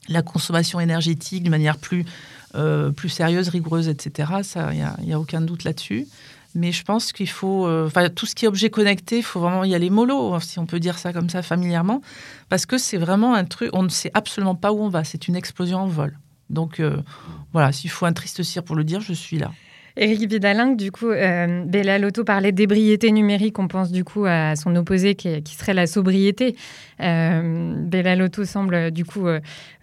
la 0.09 0.23
consommation 0.23 0.79
énergétique 0.81 1.43
d'une 1.43 1.51
manière 1.51 1.79
plus 1.79 2.05
euh, 2.57 2.93
plus 2.93 3.09
sérieuse, 3.09 3.49
rigoureuse, 3.49 3.89
etc. 3.89 4.33
Il 4.71 5.07
n'y 5.07 5.13
a, 5.13 5.19
aucun 5.19 5.41
doute 5.41 5.65
là-dessus. 5.65 6.07
Mais 6.55 6.71
je 6.71 6.85
pense 6.85 7.13
qu'il 7.13 7.29
faut, 7.29 7.67
euh, 7.67 7.87
enfin, 7.87 8.09
tout 8.09 8.27
ce 8.27 8.35
qui 8.35 8.45
est 8.45 8.49
objet 8.49 8.71
connecté, 8.71 9.19
il 9.19 9.23
faut 9.25 9.41
vraiment 9.41 9.65
y 9.65 9.75
aller 9.75 9.91
mollo, 9.91 10.39
si 10.41 10.61
on 10.61 10.67
peut 10.67 10.79
dire 10.79 10.99
ça 10.99 11.13
comme 11.13 11.29
ça 11.29 11.43
familièrement, 11.43 12.01
parce 12.49 12.65
que 12.65 12.79
c'est 12.79 12.97
vraiment 12.97 13.35
un 13.35 13.45
truc, 13.45 13.71
on 13.73 13.83
ne 13.83 13.89
sait 13.89 14.13
absolument 14.15 14.55
pas 14.55 14.73
où 14.73 14.81
on 14.81 14.89
va. 14.89 15.03
C'est 15.03 15.27
une 15.27 15.35
explosion 15.35 15.79
en 15.79 15.87
vol. 15.89 16.17
Donc 16.51 16.79
euh, 16.79 16.97
voilà, 17.53 17.73
s'il 17.73 17.91
faut 17.91 18.07
un 18.07 18.13
triste 18.13 18.43
cire 18.43 18.63
pour 18.63 18.77
le 18.77 18.85
dire, 18.85 19.01
je 19.01 19.13
suis 19.13 19.39
là. 19.39 19.51
Éric 19.97 20.29
Vidalin, 20.29 20.73
du 20.73 20.91
coup, 20.91 21.11
euh, 21.11 21.65
Bella 21.65 21.99
Lotto 21.99 22.25
parlait 22.25 22.51
d'ébriété 22.51 23.13
numérique. 23.13 23.61
On 23.61 23.69
pense 23.69 23.93
du 23.93 24.03
coup 24.03 24.25
à 24.27 24.57
son 24.57 24.75
opposé 24.75 25.15
qui, 25.15 25.41
serait 25.57 25.75
la 25.75 25.87
sobriété. 25.87 26.57
Euh, 27.01 27.75
Bella 27.77 28.17
Lotto 28.17 28.45
semble 28.45 28.91
du 28.91 29.05
coup 29.05 29.29
euh, 29.29 29.41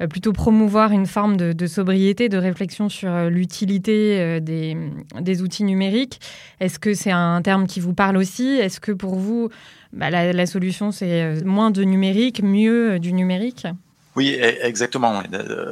plutôt 0.10 0.34
promouvoir 0.34 0.92
une 0.92 1.06
forme 1.06 1.38
de, 1.38 1.66
sobriété, 1.66 2.28
de 2.28 2.38
réflexion 2.38 2.90
sur 2.90 3.30
l'utilité 3.30 4.42
des, 4.42 5.42
outils 5.42 5.64
numériques. 5.64 6.20
Est-ce 6.60 6.78
que 6.78 6.94
c'est 6.94 7.12
un 7.12 7.42
terme 7.42 7.66
qui 7.66 7.80
vous 7.80 7.94
parle 7.94 8.18
aussi? 8.18 8.48
Est-ce 8.48 8.82
que 8.82 8.92
pour 8.92 9.16
vous, 9.16 9.48
bah, 9.94 10.10
la 10.10 10.46
solution, 10.46 10.92
c'est 10.92 11.42
moins 11.46 11.72
de 11.72 11.84
numérique, 11.84 12.44
mieux 12.44 13.00
du 13.00 13.14
numérique? 13.14 13.66
Oui, 14.16 14.36
e, 14.36 14.66
exactement. 14.66 15.24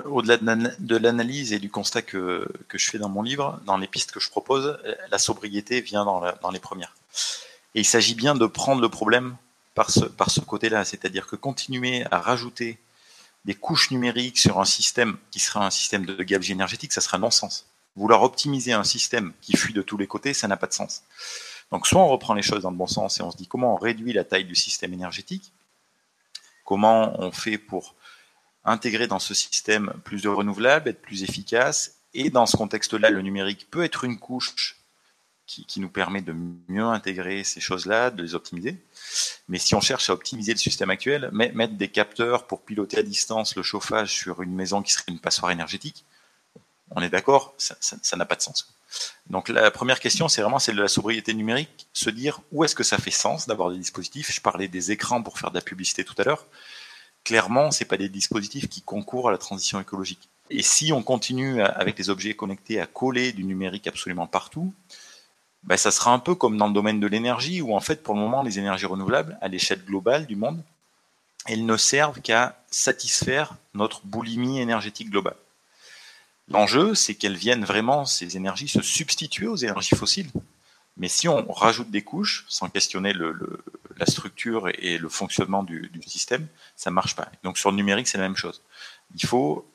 Au-delà 0.06 0.38
de 0.38 0.98
l'analyse 0.98 1.52
et 1.54 1.60
du 1.60 1.70
constat 1.70 2.02
que, 2.02 2.48
je 2.74 2.90
fais 2.90 2.98
dans 2.98 3.10
mon 3.10 3.22
livre, 3.22 3.60
dans 3.66 3.78
les 3.78 3.88
pistes 3.88 4.12
que 4.12 4.20
je 4.20 4.30
propose, 4.30 4.78
la 5.12 5.20
sobriété 5.20 5.82
vient 5.82 6.06
dans, 6.06 6.52
les 6.52 6.60
premières. 6.60 6.96
Et 7.76 7.82
il 7.82 7.86
s'agit 7.86 8.16
bien 8.16 8.36
de 8.36 8.46
prendre 8.46 8.82
le 8.82 8.90
problème 8.90 9.36
par 9.76 9.90
ce, 9.92 10.40
côté-là, 10.40 10.86
c'est-à-dire 10.86 11.28
que 11.28 11.36
continuer 11.36 12.06
à 12.12 12.20
rajouter 12.20 12.80
des 13.46 13.56
couches 13.56 13.92
numériques 13.92 14.38
sur 14.38 14.60
un 14.60 14.66
système 14.66 15.18
qui 15.32 15.40
serait 15.40 15.64
un 15.64 15.70
système 15.70 16.06
de 16.06 16.22
gabegie 16.24 16.52
énergétique, 16.52 16.92
ça 16.92 17.02
serait 17.02 17.18
un 17.18 17.22
non-sens. 17.22 17.66
Vouloir 17.96 18.24
optimiser 18.24 18.74
un 18.74 18.84
système 18.84 19.34
qui 19.42 19.56
fuit 19.56 19.74
de 19.74 19.82
tous 19.82 19.98
les 19.98 20.08
côtés, 20.08 20.34
ça 20.34 20.48
n'a 20.48 20.58
pas 20.58 20.68
de 20.68 20.74
sens. 20.74 21.04
Donc 21.72 21.88
soit 21.88 22.02
on 22.02 22.08
reprend 22.08 22.34
les 22.34 22.42
choses 22.42 22.64
dans 22.64 22.72
le 22.72 22.78
bon 22.78 22.88
sens 22.88 23.20
et 23.20 23.24
on 23.24 23.32
se 23.32 23.38
dit 23.38 23.48
comment 23.48 23.74
on 23.76 23.78
réduit 23.78 24.14
la 24.14 24.24
taille 24.24 24.46
du 24.46 24.56
système 24.56 24.94
énergétique, 24.94 25.52
comment 26.66 27.20
on 27.22 27.32
fait 27.32 27.58
pour 27.58 27.96
intégrer 28.66 29.08
dans 29.08 29.20
ce 29.20 29.34
système 29.34 29.94
plus 30.04 30.22
de 30.22 30.30
renouvelables, 30.30 30.90
être 30.90 31.02
plus 31.02 31.24
efficace. 31.24 31.96
Et 32.14 32.30
dans 32.30 32.46
ce 32.46 32.58
contexte-là, 32.58 33.10
le 33.10 33.22
numérique 33.22 33.68
peut 33.70 33.84
être 33.84 34.04
une 34.04 34.20
couche 34.20 34.76
qui, 35.46 35.80
nous 35.80 35.90
permet 35.90 36.22
de 36.22 36.36
mieux 36.68 36.84
intégrer 36.84 37.44
ces 37.44 37.60
choses-là, 37.60 38.12
de 38.12 38.22
les 38.22 38.36
optimiser. 38.36 38.78
Mais 39.48 39.58
si 39.58 39.74
on 39.74 39.82
cherche 39.82 40.10
à 40.10 40.14
optimiser 40.14 40.54
le 40.54 40.60
système 40.60 40.92
actuel, 40.92 41.30
mettre 41.32 41.74
des 41.74 41.88
capteurs 41.88 42.46
pour 42.46 42.62
piloter 42.62 43.00
à 43.00 43.04
distance 43.04 43.56
le 43.56 43.64
chauffage 43.64 44.14
sur 44.14 44.44
une 44.44 44.54
maison 44.54 44.84
qui 44.84 44.92
serait 44.92 45.06
une 45.08 45.20
passoire 45.20 45.52
énergétique, 45.52 46.06
on 46.92 47.02
est 47.02 47.10
d'accord, 47.10 47.56
ça 47.58 48.18
n'a 48.18 48.26
pas 48.26 48.36
de 48.36 48.42
sens. 48.42 48.74
Donc 49.30 49.50
la 49.50 49.72
première 49.72 50.00
question, 50.00 50.28
c'est 50.28 50.42
vraiment 50.42 50.60
celle 50.60 50.76
de 50.76 50.82
la 50.82 50.88
sobriété 50.88 51.34
numérique, 51.34 51.88
se 51.94 52.10
dire 52.10 52.42
où 52.52 52.64
est-ce 52.64 52.76
que 52.76 52.84
ça 52.84 52.98
fait 52.98 53.12
sens 53.12 53.48
d'avoir 53.48 53.72
des 53.72 53.78
dispositifs. 53.78 54.32
Je 54.32 54.42
parlais 54.42 54.68
des 54.68 54.92
écrans 54.92 55.22
pour 55.22 55.40
faire 55.40 55.50
de 55.50 55.56
la 55.56 55.62
publicité 55.62 56.04
tout 56.04 56.16
à 56.18 56.24
l'heure 56.24 56.46
clairement, 57.30 57.70
ce 57.70 57.84
pas 57.84 57.96
des 57.96 58.10
dispositifs 58.10 58.68
qui 58.68 58.82
concourent 58.82 59.30
à 59.30 59.32
la 59.32 59.38
transition 59.38 59.80
écologique. 59.80 60.28
Et 60.50 60.64
si 60.64 60.92
on 60.92 61.04
continue 61.04 61.62
avec 61.62 61.96
les 62.00 62.10
objets 62.10 62.34
connectés 62.34 62.82
à 62.82 62.88
coller 62.88 63.34
du 63.34 63.44
numérique 63.44 63.86
absolument 63.86 64.26
partout, 64.26 64.74
ben 65.62 65.78
ça 65.78 65.92
sera 65.92 66.12
un 66.12 66.18
peu 66.18 66.34
comme 66.34 66.58
dans 66.58 66.66
le 66.66 66.74
domaine 66.74 67.00
de 67.00 67.06
l'énergie, 67.06 67.62
où 67.62 67.76
en 67.76 67.82
fait, 67.82 68.02
pour 68.02 68.16
le 68.16 68.20
moment, 68.20 68.42
les 68.42 68.58
énergies 68.58 68.88
renouvelables, 68.88 69.38
à 69.42 69.48
l'échelle 69.48 69.86
globale 69.86 70.26
du 70.26 70.36
monde, 70.36 70.60
elles 71.46 71.68
ne 71.68 71.78
servent 71.78 72.20
qu'à 72.20 72.60
satisfaire 72.72 73.54
notre 73.76 74.02
boulimie 74.06 74.60
énergétique 74.60 75.12
globale. 75.12 75.38
L'enjeu, 76.48 76.96
c'est 76.96 77.14
qu'elles 77.14 77.38
viennent 77.38 77.64
vraiment, 77.64 78.06
ces 78.06 78.38
énergies, 78.38 78.70
se 78.70 78.82
substituer 78.82 79.46
aux 79.46 79.56
énergies 79.56 79.96
fossiles. 79.96 80.32
Mais 81.00 81.08
si 81.08 81.28
on 81.28 81.52
rajoute 81.52 81.90
des 81.90 82.02
couches, 82.02 82.46
sans 82.50 82.70
questionner 82.70 83.14
la 83.14 84.06
structure 84.06 84.70
et 84.78 84.98
le 84.98 85.10
fonctionnement 85.10 85.64
du, 85.64 85.90
système, 86.06 86.46
ça 86.76 86.90
ne 86.90 86.96
marche 86.96 87.16
pas. 87.16 87.30
Donc 87.44 87.58
sur 87.58 87.72
le 87.72 87.78
numérique, 87.78 88.08
c'est 88.08 88.18
la 88.18 88.26
même 88.26 88.36
chose. 88.36 88.62
Il 89.16 89.26
faut 89.26 89.66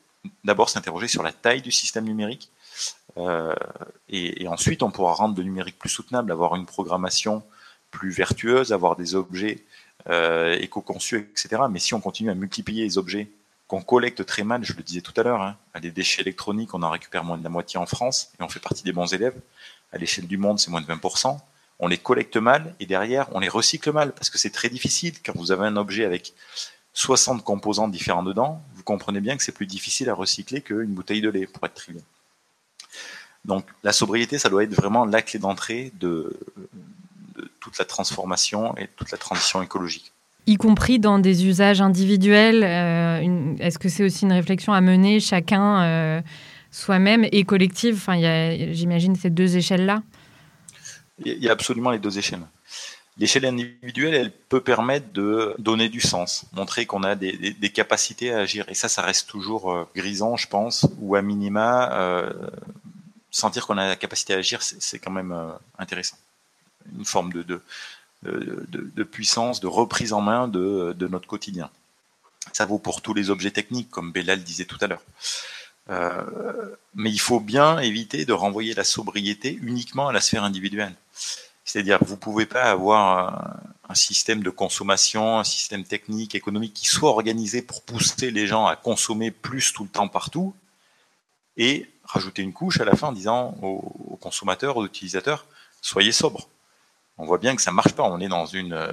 d'abord 0.43 0.69
s'interroger 0.69 1.07
sur 1.07 1.23
la 1.23 1.31
taille 1.31 1.61
du 1.61 1.71
système 1.71 2.05
numérique, 2.05 2.49
euh, 3.17 3.53
et, 4.09 4.47
ensuite 4.47 4.83
on 4.83 4.91
pourra 4.91 5.13
rendre 5.13 5.37
le 5.37 5.43
numérique 5.43 5.77
plus 5.77 5.89
soutenable, 5.89 6.31
avoir 6.31 6.55
une 6.55 6.65
programmation 6.65 7.43
plus 7.91 8.11
vertueuse, 8.11 8.73
avoir 8.73 8.95
des 8.95 9.15
objets 9.15 9.63
euh, 10.09 10.57
éco-conçus, 10.59 11.29
etc. 11.31 11.63
Mais 11.69 11.79
si 11.79 11.93
on 11.93 12.01
continue 12.01 12.29
à 12.29 12.35
multiplier 12.35 12.83
les 12.83 12.97
objets 12.97 13.29
qu'on 13.67 13.81
collecte 13.81 14.25
très 14.25 14.43
mal, 14.43 14.63
je 14.63 14.73
le 14.73 14.83
disais 14.83 15.01
tout 15.01 15.13
à 15.17 15.23
l'heure, 15.23 15.41
hein, 15.41 15.57
les 15.81 15.91
déchets 15.91 16.21
électroniques, 16.21 16.73
on 16.73 16.83
en 16.83 16.89
récupère 16.89 17.23
moins 17.23 17.37
de 17.37 17.43
la 17.43 17.49
moitié 17.49 17.79
en 17.79 17.85
France, 17.85 18.31
et 18.39 18.43
on 18.43 18.49
fait 18.49 18.59
partie 18.59 18.83
des 18.83 18.91
bons 18.91 19.11
élèves. 19.13 19.39
À 19.95 19.97
l'échelle 19.97 20.27
du 20.27 20.37
monde, 20.37 20.59
c'est 20.59 20.69
moins 20.69 20.81
de 20.81 20.85
20%. 20.85 21.37
On 21.79 21.87
les 21.87 21.97
collecte 21.97 22.35
mal, 22.35 22.75
et 22.81 22.85
derrière, 22.85 23.27
on 23.33 23.39
les 23.39 23.47
recycle 23.47 23.93
mal, 23.93 24.13
parce 24.13 24.29
que 24.29 24.37
c'est 24.37 24.49
très 24.49 24.69
difficile. 24.69 25.13
Quand 25.25 25.33
vous 25.35 25.53
avez 25.53 25.65
un 25.65 25.77
objet 25.77 26.03
avec 26.03 26.33
60 26.93 27.43
composants 27.43 27.87
différents 27.87 28.23
dedans, 28.23 28.61
vous 28.75 28.83
comprenez 28.83 29.21
bien 29.21 29.37
que 29.37 29.43
c'est 29.43 29.53
plus 29.53 29.65
difficile 29.65 30.09
à 30.09 30.13
recycler 30.13 30.61
qu'une 30.61 30.93
bouteille 30.93 31.21
de 31.21 31.29
lait, 31.29 31.47
pour 31.47 31.65
être 31.65 31.73
trié. 31.73 32.01
Donc 33.45 33.65
la 33.83 33.93
sobriété, 33.93 34.37
ça 34.37 34.49
doit 34.49 34.63
être 34.63 34.73
vraiment 34.73 35.05
la 35.05 35.21
clé 35.21 35.39
d'entrée 35.39 35.93
de, 35.99 36.37
toute 37.61 37.77
la 37.77 37.85
transformation 37.85 38.75
et 38.77 38.87
toute 38.95 39.11
la 39.11 39.17
transition 39.17 39.61
écologique. 39.61 40.11
Y 40.47 40.57
compris 40.57 40.99
dans 40.99 41.19
des 41.19 41.45
usages 41.47 41.81
individuels, 41.81 42.63
euh, 42.63 43.55
est-ce 43.59 43.79
que 43.79 43.89
c'est 43.89 44.03
aussi 44.03 44.25
une 44.25 44.33
réflexion 44.33 44.73
à 44.73 44.81
mener 44.81 45.19
chacun 45.19 45.83
euh, 45.83 46.21
soi-même 46.75 47.27
et 47.31 47.43
collective 47.43 48.05
j'imagine 48.71 49.15
ces 49.15 49.29
deux 49.29 49.57
échelles-là. 49.57 50.03
Il 51.23 51.41
y 51.43 51.47
a 51.47 51.51
absolument 51.51 51.91
les 51.91 51.99
deux 51.99 52.17
échelles. 52.17 52.41
L'échelle 53.17 53.45
individuelle, 53.45 54.13
elle 54.13 54.31
peut 54.31 54.59
permettre 54.59 55.13
de 55.13 55.55
donner 55.57 55.87
du 55.87 56.01
sens, 56.01 56.45
montrer 56.51 56.85
qu'on 56.85 57.03
a 57.03 57.15
des, 57.15 57.71
capacités 57.73 58.33
à 58.33 58.39
agir. 58.39 58.65
Et 58.67 58.73
ça, 58.73 58.89
ça 58.89 59.01
reste 59.01 59.29
toujours 59.29 59.71
euh, 59.71 59.85
grisant, 59.95 60.35
je 60.35 60.49
pense, 60.49 60.85
ou 60.99 61.15
à 61.15 61.21
minima, 61.21 62.27
sentir 63.31 63.65
qu'on 63.65 63.77
a 63.77 63.87
la 63.87 63.95
capacité 63.95 64.33
à 64.33 64.37
agir, 64.37 64.61
c'est 64.61 64.99
quand 64.99 65.11
même 65.11 65.33
intéressant 65.79 66.17
une 66.97 67.05
forme 67.05 67.33
de, 67.33 67.43
de, 67.43 67.61
de, 68.23 69.03
puissance, 69.03 69.59
de 69.59 69.67
reprise 69.67 70.13
en 70.13 70.21
main 70.21 70.47
de, 70.47 71.07
notre 71.09 71.27
quotidien. 71.27 71.69
Ça 72.53 72.65
vaut 72.65 72.79
pour 72.79 73.01
tous 73.01 73.13
les 73.13 73.29
objets 73.29 73.51
techniques, 73.51 73.89
comme 73.89 74.11
Bellal 74.11 74.43
disait 74.43 74.65
tout 74.65 74.77
à 74.81 74.87
l'heure. 74.87 75.01
Euh, 75.89 76.75
mais 76.95 77.11
il 77.11 77.19
faut 77.19 77.39
bien 77.39 77.79
éviter 77.79 78.25
de 78.25 78.33
renvoyer 78.33 78.73
la 78.73 78.83
sobriété 78.83 79.59
uniquement 79.61 80.07
à 80.07 80.13
la 80.13 80.21
sphère 80.21 80.43
individuelle. 80.43 80.95
C'est-à-dire 81.63 81.99
vous 82.03 82.13
ne 82.13 82.19
pouvez 82.19 82.45
pas 82.45 82.63
avoir 82.63 83.59
un, 83.89 83.95
système 83.95 84.43
de 84.43 84.49
consommation, 84.49 85.39
un 85.39 85.43
système 85.43 85.83
technique, 85.83 86.35
économique 86.35 86.73
qui 86.73 86.87
soit 86.87 87.11
organisé 87.11 87.61
pour 87.61 87.83
pousser 87.83 88.31
les 88.31 88.47
gens 88.47 88.65
à 88.65 88.75
consommer 88.75 89.31
plus 89.31 89.73
tout 89.73 89.83
le 89.83 89.89
temps 89.89 90.07
partout 90.07 90.53
et 91.57 91.89
rajouter 92.03 92.41
une 92.41 92.53
couche 92.53 92.79
à 92.81 92.85
la 92.85 92.95
fin 92.95 93.07
en 93.07 93.13
disant 93.13 93.55
aux 93.61 94.17
consommateurs, 94.21 94.77
aux 94.77 94.85
utilisateurs, 94.85 95.45
soyez 95.81 96.11
sobres 96.11 96.47
on 97.17 97.25
voit 97.25 97.37
bien 97.37 97.55
que 97.55 97.61
ça 97.61 97.71
marche 97.71 97.93
pas. 97.93 98.03
On 98.03 98.19
est 98.19 98.27
dans 98.27 98.45
une, 98.45 98.73
euh, 98.73 98.91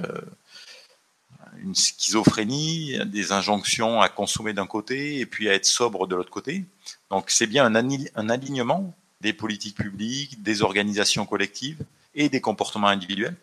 une 1.57 1.75
schizophrénie, 1.75 2.97
des 3.05 3.31
injonctions 3.31 4.01
à 4.01 4.09
consommer 4.09 4.53
d'un 4.53 4.67
côté 4.67 5.19
et 5.19 5.25
puis 5.25 5.49
à 5.49 5.53
être 5.53 5.65
sobre 5.65 6.07
de 6.07 6.15
l'autre 6.15 6.31
côté. 6.31 6.63
Donc 7.09 7.29
c'est 7.29 7.47
bien 7.47 7.65
un, 7.65 8.29
alignement 8.29 8.93
des 9.21 9.33
politiques 9.33 9.77
publiques, 9.77 10.41
des 10.43 10.61
organisations 10.61 11.25
collectives 11.25 11.83
et 12.15 12.29
des 12.29 12.41
comportements 12.41 12.87
individuels 12.87 13.35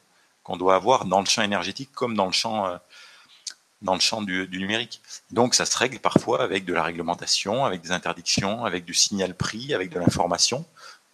qu'on 0.43 0.57
doit 0.57 0.75
avoir 0.75 1.05
dans 1.05 1.21
le 1.21 1.27
champ 1.27 1.43
énergétique 1.43 1.91
comme 1.93 2.15
dans 2.15 2.27
le 2.27 2.33
champ, 2.33 2.67
euh, 2.67 2.77
du, 4.23 4.47
du, 4.47 4.59
numérique. 4.59 5.01
Donc 5.31 5.55
ça 5.55 5.65
se 5.65 5.77
règle 5.77 5.99
parfois 5.99 6.43
avec 6.43 6.65
de 6.65 6.75
la 6.75 6.83
réglementation, 6.83 7.65
avec 7.65 7.81
des 7.81 7.93
interdictions, 7.93 8.65
avec 8.65 8.85
du 8.85 8.95
signal 8.95 9.35
prix, 9.35 9.73
avec 9.75 9.91
de 9.91 9.99
l'information. 9.99 10.65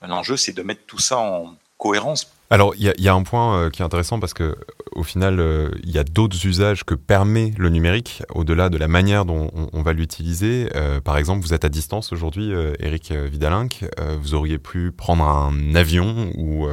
L'enjeu, 0.02 0.36
c'est 0.36 0.52
de 0.52 0.62
mettre 0.62 0.84
tout 0.86 0.98
ça 0.98 1.18
en 1.18 1.56
cohérence 1.78 2.24
alors, 2.48 2.74
il 2.76 2.92
y, 2.96 3.08
a 3.08 3.14
un 3.14 3.22
point 3.24 3.58
euh, 3.58 3.70
qui 3.70 3.82
est 3.82 3.84
intéressant 3.84 4.20
parce 4.20 4.32
que, 4.32 4.56
au 4.92 5.02
final, 5.02 5.40
euh, 5.40 5.70
il 5.82 5.90
y 5.90 5.98
a 5.98 6.04
d'autres 6.04 6.46
usages 6.46 6.84
que 6.84 6.94
permet 6.94 7.52
le 7.58 7.70
numérique, 7.70 8.22
au-delà 8.32 8.68
de 8.68 8.78
la 8.78 8.86
manière 8.86 9.24
dont 9.24 9.50
on, 9.72 9.82
va 9.82 9.92
l'utiliser. 9.92 10.70
Euh, 10.76 11.00
par 11.00 11.18
exemple, 11.18 11.44
vous 11.44 11.54
êtes 11.54 11.64
à 11.64 11.68
distance 11.68 12.12
aujourd'hui, 12.12 12.52
Eric 12.78 13.12
Vidalinck. 13.12 13.84
vous 14.20 14.34
auriez 14.34 14.58
pu 14.58 14.92
prendre 14.92 15.24
un 15.24 15.74
avion 15.74 16.30
ou, 16.36 16.68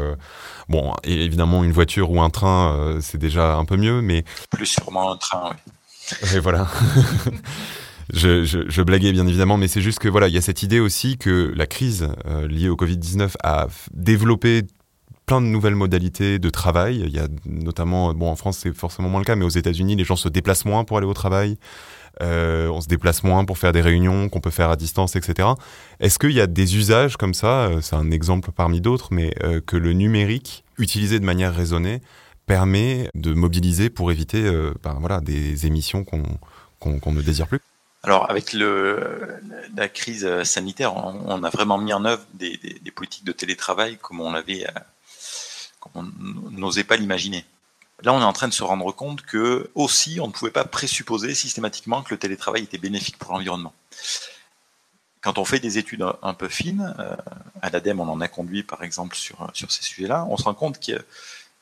bon, 0.69 0.93
évidemment, 1.03 1.63
une 1.63 1.71
voiture 1.71 2.11
ou 2.11 2.21
un 2.21 2.29
train, 2.29 2.97
c'est 3.01 3.17
déjà 3.17 3.55
un 3.55 3.65
peu 3.65 3.77
mieux, 3.77 4.01
mais 4.01 4.23
plus 4.51 4.67
sûrement 4.67 5.11
un 5.11 5.17
train. 5.17 5.55
Oui. 6.21 6.29
Et 6.35 6.39
voilà. 6.39 6.67
Je, 8.11 8.43
je, 8.43 8.59
je, 8.67 8.81
blaguais 8.81 9.13
bien 9.13 9.25
évidemment, 9.25 9.57
mais 9.57 9.69
c'est 9.69 9.81
juste 9.81 9.99
que 9.99 10.09
voilà, 10.09 10.27
il 10.27 10.33
y 10.33 10.37
a 10.37 10.41
cette 10.41 10.61
idée 10.61 10.81
aussi 10.81 11.17
que 11.17 11.53
la 11.55 11.65
crise 11.65 12.09
liée 12.49 12.67
au 12.67 12.75
Covid-19 12.75 13.31
a 13.41 13.67
développé 13.93 14.63
de 15.41 15.47
nouvelles 15.47 15.75
modalités 15.75 16.39
de 16.39 16.49
travail. 16.49 17.03
Il 17.05 17.15
y 17.15 17.19
a 17.19 17.27
notamment, 17.45 18.13
bon, 18.13 18.29
en 18.29 18.35
France, 18.35 18.59
c'est 18.59 18.75
forcément 18.75 19.09
moins 19.09 19.19
le 19.19 19.25
cas, 19.25 19.35
mais 19.35 19.45
aux 19.45 19.49
États-Unis, 19.49 19.95
les 19.95 20.03
gens 20.03 20.15
se 20.15 20.29
déplacent 20.29 20.65
moins 20.65 20.83
pour 20.83 20.97
aller 20.97 21.07
au 21.07 21.13
travail. 21.13 21.57
Euh, 22.21 22.67
on 22.67 22.81
se 22.81 22.87
déplace 22.87 23.23
moins 23.23 23.45
pour 23.45 23.57
faire 23.57 23.71
des 23.71 23.81
réunions 23.81 24.29
qu'on 24.29 24.39
peut 24.39 24.51
faire 24.51 24.69
à 24.69 24.75
distance, 24.75 25.15
etc. 25.15 25.49
Est-ce 25.99 26.19
qu'il 26.19 26.31
y 26.31 26.41
a 26.41 26.47
des 26.47 26.77
usages 26.77 27.17
comme 27.17 27.33
ça, 27.33 27.65
euh, 27.65 27.81
c'est 27.81 27.95
un 27.95 28.11
exemple 28.11 28.51
parmi 28.51 28.81
d'autres, 28.81 29.09
mais 29.11 29.33
euh, 29.43 29.61
que 29.65 29.77
le 29.77 29.93
numérique, 29.93 30.63
utilisé 30.77 31.19
de 31.19 31.25
manière 31.25 31.53
raisonnée, 31.53 32.01
permet 32.45 33.09
de 33.15 33.33
mobiliser 33.33 33.89
pour 33.89 34.11
éviter 34.11 34.43
ben, 34.83 34.97
voilà, 34.99 35.21
des 35.21 35.65
émissions 35.65 36.03
qu'on 36.03 37.11
ne 37.11 37.21
désire 37.21 37.47
plus? 37.47 37.61
Alors, 38.03 38.29
avec 38.29 38.51
la 38.51 39.87
crise 39.87 40.43
sanitaire, 40.43 40.93
on, 40.93 41.41
a 41.41 41.49
vraiment 41.49 41.77
mis 41.77 41.93
en 41.93 42.03
œuvre 42.03 42.23
des, 42.33 42.57
des, 42.57 42.77
des 42.83 42.91
politiques 42.91 43.23
de 43.23 43.31
télétravail 43.31 43.97
comme 44.01 44.19
on 44.19 44.33
l'avait 44.33 44.65
on 45.95 46.03
n'osait 46.51 46.83
pas 46.83 46.95
l'imaginer. 46.95 47.45
Là, 48.03 48.13
on 48.13 48.19
est 48.19 48.25
en 48.25 48.33
train 48.33 48.49
de 48.49 48.53
se 48.53 48.63
rendre 48.63 48.91
compte 48.91 49.21
que 49.21 49.69
aussi, 49.75 50.19
on 50.19 50.27
ne 50.27 50.31
pouvait 50.31 50.51
pas 50.51 50.65
présupposer 50.65 51.33
systématiquement 51.33 52.01
que 52.01 52.13
le 52.13 52.19
télétravail 52.19 52.63
était 52.63 52.77
bénéfique 52.77 53.17
pour 53.17 53.31
l'environnement. 53.31 53.73
Quand 55.21 55.37
on 55.37 55.45
fait 55.45 55.59
des 55.59 55.77
études 55.77 56.05
un 56.21 56.33
peu 56.33 56.49
fines, 56.49 56.93
euh, 56.99 57.15
à 57.61 57.69
l'ADEME, 57.69 58.01
on 58.01 58.09
en 58.09 58.19
a 58.19 58.27
conduit 58.27 58.63
par 58.63 58.83
exemple 58.83 59.15
sur, 59.15 59.49
ces 59.53 59.83
sujets-là, 59.83 60.25
on 60.29 60.35
se 60.35 60.43
rend 60.43 60.53
compte 60.53 60.79
qu'il 60.79 61.01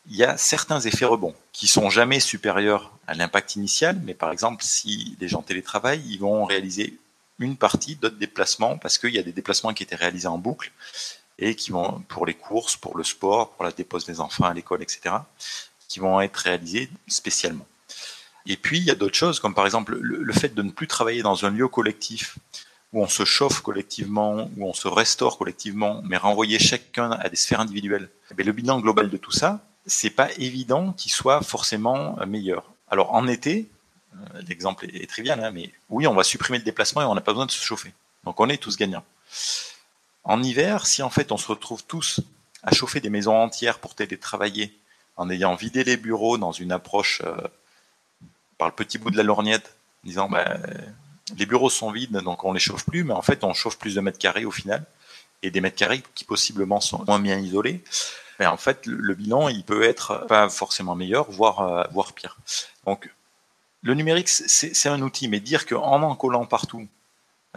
y 0.10 0.24
a 0.24 0.36
certains 0.36 0.80
effets 0.80 1.06
rebonds 1.06 1.36
qui 1.52 1.68
sont 1.68 1.92
jamais 1.92 2.20
supérieurs 2.20 2.92
à 3.06 3.14
l'impact 3.14 3.56
initial, 3.56 4.02
mais 4.04 4.16
par 4.16 4.32
exemple, 4.32 4.64
si 4.64 5.16
les 5.20 5.28
gens 5.28 5.44
télétravaillent, 5.44 6.04
ils 6.10 6.18
vont 6.18 6.46
réaliser 6.46 6.98
une 7.38 7.56
partie 7.56 7.98
d'autres 7.98 8.18
déplacements 8.18 8.80
parce 8.80 8.98
qu'il 8.98 9.14
y 9.14 9.20
a 9.20 9.24
des 9.24 9.32
déplacements 9.32 9.76
qui 9.76 9.84
étaient 9.84 9.96
réalisés 9.96 10.28
en 10.28 10.40
boucle 10.40 10.72
et 11.40 11.56
qui 11.56 11.72
vont, 11.72 12.04
pour 12.08 12.26
les 12.26 12.34
courses, 12.34 12.76
pour 12.76 12.98
le 12.98 13.04
sport, 13.04 13.52
pour 13.52 13.64
la 13.64 13.72
dépose 13.72 14.06
des 14.06 14.20
enfants 14.20 14.46
à 14.46 14.54
l'école, 14.54 14.82
etc., 14.82 15.16
qui 15.88 16.00
vont 16.00 16.22
être 16.22 16.38
réalisés 16.38 16.90
spécialement. 17.08 17.66
Et 18.46 18.58
puis, 18.58 18.80
il 18.80 18.86
y 18.86 18.92
a 18.92 18.96
d'autres 18.96 19.16
choses, 19.16 19.40
comme 19.40 19.54
par 19.54 19.66
exemple 19.66 19.96
le, 19.96 20.34
fait 20.34 20.54
de 20.54 20.62
ne 20.62 20.72
plus 20.72 20.88
travailler 20.88 21.22
dans 21.22 21.46
un 21.46 21.50
lieu 21.50 21.68
collectif 21.68 22.38
où 22.94 23.02
on 23.02 23.08
se 23.08 23.24
chauffe 23.24 23.62
collectivement, 23.62 24.50
où 24.58 24.68
on 24.68 24.74
se 24.74 24.88
restaure 24.88 25.38
collectivement, 25.38 26.02
mais 26.04 26.18
renvoyer 26.18 26.60
chacun 26.60 27.12
à 27.12 27.30
des 27.30 27.36
sphères 27.36 27.62
individuelles. 27.62 28.10
Mais 28.32 28.38
eh 28.40 28.44
le 28.44 28.52
bilan 28.52 28.80
global 28.80 29.10
de 29.10 29.18
tout 29.18 29.32
ça, 29.32 29.62
c'est 29.86 30.10
pas 30.10 30.30
évident 30.38 30.94
qu'il 30.94 31.12
soit 31.12 31.42
forcément 31.42 32.18
meilleur. 32.26 32.66
Alors 32.90 33.14
en 33.14 33.28
été, 33.28 33.70
euh, 34.16 34.42
l'exemple 34.48 34.86
est, 34.94 35.10
trivial, 35.10 35.42
hein, 35.44 35.52
mais 35.52 35.72
oui, 35.90 36.06
on 36.08 36.14
va 36.14 36.24
supprimer 36.24 36.58
le 36.58 36.66
déplacement 36.66 37.02
et 37.02 37.06
on 37.06 37.16
n'a 37.16 37.22
pas 37.22 37.32
besoin 37.32 37.46
de 37.46 37.52
se 37.52 37.64
chauffer. 37.64 37.94
Donc 38.26 38.40
on 38.40 38.50
est 38.50 38.58
tous 38.58 38.76
gagnants. 38.76 39.06
En 40.24 40.44
hiver, 40.44 40.86
si 40.86 41.02
en 41.02 41.10
fait 41.10 41.32
on 41.32 41.38
se 41.38 41.48
retrouve 41.48 41.84
tous 41.84 42.22
à 42.64 42.74
chauffer 42.74 43.00
des 43.00 43.10
maisons 43.10 43.36
entières 43.36 43.80
pour 43.80 43.96
télétravailler, 43.96 44.78
en 45.18 45.30
ayant 45.30 45.56
vidé 45.56 45.84
les 45.84 45.98
bureaux 45.98 46.38
dans 46.38 46.52
une 46.52 46.72
approche 46.72 47.22
euh, 47.26 47.36
par 48.58 48.68
le 48.68 48.76
petit 48.76 48.98
bout 48.98 49.12
de 49.12 49.18
la 49.18 49.24
lorgnette, 49.24 49.76
disant 50.04 50.30
bah, 50.30 50.58
les 51.38 51.46
bureaux 51.46 51.70
sont 51.70 51.92
vides, 51.92 52.18
donc 52.18 52.44
on 52.44 52.54
les 52.54 52.60
chauffe 52.60 52.86
plus, 52.86 53.04
mais 53.04 53.14
en 53.14 53.22
fait 53.22 53.44
on 53.44 53.54
chauffe 53.54 53.78
plus 53.78 53.96
de 53.96 54.02
mètres 54.02 54.20
carrés 54.20 54.46
au 54.46 54.52
final, 54.52 54.86
et 55.44 55.52
des 55.52 55.62
mètres 55.62 55.76
carrés 55.76 56.04
qui 56.16 56.24
possiblement 56.24 56.80
sont 56.80 57.04
moins 57.08 57.20
bien 57.20 57.38
isolés. 57.38 57.84
Mais 58.40 58.48
en 58.48 58.58
fait, 58.58 58.88
le 58.88 59.14
bilan, 59.14 59.50
il 59.50 59.64
peut 59.64 59.84
être 59.84 60.26
pas 60.28 60.50
forcément 60.50 60.96
meilleur, 60.96 61.30
voire, 61.30 61.60
euh, 61.60 61.84
voire 61.92 62.14
pire. 62.14 62.38
Donc, 62.88 63.12
le 63.84 63.94
numérique, 63.94 64.30
c'est 64.30 64.90
un 64.90 65.02
outil, 65.02 65.28
mais 65.28 65.40
dire 65.40 65.66
qu'en 65.68 66.02
en 66.02 66.16
collant 66.16 66.46
partout, 66.46 66.88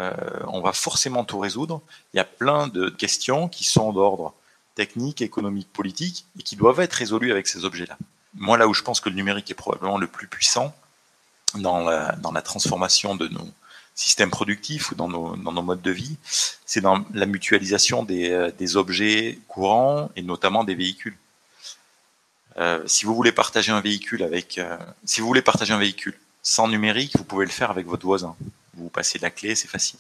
euh, 0.01 0.13
on 0.49 0.61
va 0.61 0.73
forcément 0.73 1.25
tout 1.25 1.39
résoudre. 1.39 1.81
Il 2.13 2.17
y 2.17 2.21
a 2.21 2.25
plein 2.25 2.67
de 2.67 2.89
questions 2.89 3.49
qui 3.49 3.65
sont 3.65 3.93
d'ordre 3.93 4.35
technique, 4.75 5.23
économique, 5.23 5.73
politique, 5.73 6.27
et 6.39 6.43
qui 6.43 6.57
doivent 6.57 6.81
être 6.81 6.95
résolues 6.95 7.31
avec 7.31 7.47
ces 7.47 7.65
objets-là. 7.65 7.97
Moi, 8.35 8.59
là 8.59 8.67
où 8.67 8.75
je 8.75 8.83
pense 8.83 9.01
que 9.01 9.09
le 9.09 9.15
numérique 9.15 9.51
est 9.51 9.55
probablement 9.55 9.99
le 9.99 10.09
plus 10.09 10.27
puissant 10.27 10.75
dans 11.55 11.79
la, 11.85 12.43
transformation 12.43 13.15
de 13.15 13.29
nos 13.29 13.49
systèmes 13.95 14.31
productifs 14.31 14.91
ou 14.91 14.97
dans 14.97 15.09
nos, 15.09 15.63
modes 15.63 15.83
de 15.83 15.91
vie, 15.93 16.17
c'est 16.67 16.81
dans 16.81 17.05
la 17.13 17.27
mutualisation 17.27 18.03
des, 18.03 18.31
euh, 18.31 18.77
objets 18.77 19.39
courants 19.47 20.11
et 20.17 20.23
notamment 20.23 20.65
des 20.65 20.75
véhicules. 20.75 21.17
Euh, 22.57 22.83
si 22.87 23.05
vous 23.05 23.15
voulez 23.15 23.31
partager 23.31 23.71
un 23.71 23.81
véhicule 23.81 24.29
si 25.05 25.21
vous 25.21 25.27
voulez 25.29 25.43
partager 25.43 25.73
un 25.73 25.79
véhicule 25.79 26.19
sans 26.43 26.67
numérique, 26.67 27.17
vous 27.17 27.25
pouvez 27.25 27.45
le 27.45 27.53
faire 27.53 27.71
avec 27.71 27.87
votre 27.87 28.05
voisin 28.05 28.35
passez 28.95 29.19
la 29.19 29.31
clé, 29.31 29.55
c'est 29.55 29.69
facile. 29.69 29.99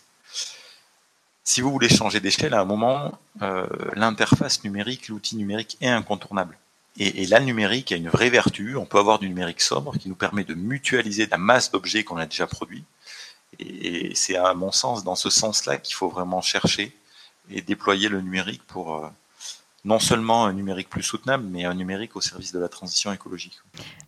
Si 1.43 1.61
vous 1.61 1.71
voulez 1.71 1.91
changer 1.91 2.21
d'échelle, 2.21 2.55
à 2.55 2.61
un 2.61 2.65
moment, 2.65 3.13
euh, 3.43 3.67
l'interface 3.95 4.65
numérique, 4.65 5.09
l'outil 5.09 5.37
numérique 5.37 5.77
est 5.83 5.89
incontournable. 5.89 6.57
Et, 6.97 7.27
là, 7.27 7.41
le 7.41 7.45
numérique 7.45 7.91
a 7.91 7.97
une 7.97 8.09
vraie 8.09 8.31
vertu. 8.31 8.77
On 8.77 8.87
peut 8.87 8.99
avoir 8.99 9.19
du 9.19 9.29
numérique 9.29 9.61
sobre 9.61 9.99
qui 9.99 10.09
nous 10.09 10.15
permet 10.15 10.45
de 10.45 10.55
mutualiser 10.55 11.27
la 11.27 11.39
masse 11.39 11.73
d'objets 11.73 12.05
qu'on 12.05 12.19
a 12.19 12.27
déjà 12.27 12.47
produits 12.47 12.85
Et 13.59 14.15
c'est 14.15 14.37
à 14.37 14.55
mon 14.55 14.71
sens 14.71 15.03
dans 15.03 15.17
ce 15.17 15.29
sens-là 15.29 15.79
qu'il 15.79 15.97
faut 15.97 16.09
vraiment 16.09 16.41
chercher 16.41 16.97
et 17.51 17.63
déployer 17.63 18.09
le 18.09 18.21
numérique 18.21 18.63
pour 18.69 18.95
euh, 18.95 19.09
non 19.85 19.99
seulement 19.99 20.47
un 20.47 20.53
numérique 20.53 20.89
plus 20.89 21.03
soutenable, 21.03 21.45
mais 21.51 21.65
un 21.65 21.75
numérique 21.75 22.17
au 22.17 22.21
service 22.21 22.53
de 22.53 22.59
la 22.59 22.69
transition 22.69 23.13
écologique. 23.13 23.61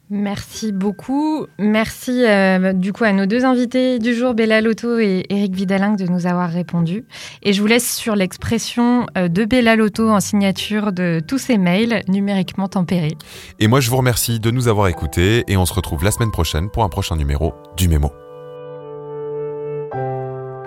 Merci 0.08 0.72
beaucoup. 0.72 1.46
Merci 1.58 2.24
euh, 2.24 2.72
du 2.72 2.92
coup 2.92 3.04
à 3.04 3.12
nos 3.12 3.26
deux 3.26 3.44
invités 3.44 3.98
du 3.98 4.14
jour, 4.14 4.34
Bella 4.34 4.60
Lotto 4.60 4.98
et 4.98 5.26
Eric 5.28 5.54
Vidalingue, 5.54 5.98
de 5.98 6.06
nous 6.06 6.26
avoir 6.26 6.48
répondu. 6.48 7.04
Et 7.42 7.52
je 7.52 7.60
vous 7.60 7.66
laisse 7.66 7.94
sur 7.94 8.16
l'expression 8.16 9.06
euh, 9.18 9.28
de 9.28 9.44
Bella 9.44 9.76
Lotto 9.76 10.08
en 10.08 10.20
signature 10.20 10.92
de 10.92 11.20
tous 11.26 11.38
ces 11.38 11.58
mails 11.58 12.02
numériquement 12.08 12.68
tempérés. 12.68 13.16
Et 13.58 13.66
moi, 13.66 13.80
je 13.80 13.90
vous 13.90 13.96
remercie 13.96 14.40
de 14.40 14.50
nous 14.50 14.68
avoir 14.68 14.88
écoutés 14.88 15.44
et 15.48 15.56
on 15.56 15.66
se 15.66 15.74
retrouve 15.74 16.04
la 16.04 16.10
semaine 16.10 16.30
prochaine 16.30 16.70
pour 16.70 16.84
un 16.84 16.88
prochain 16.88 17.16
numéro 17.16 17.54
du 17.76 17.88
Mémo. 17.88 18.12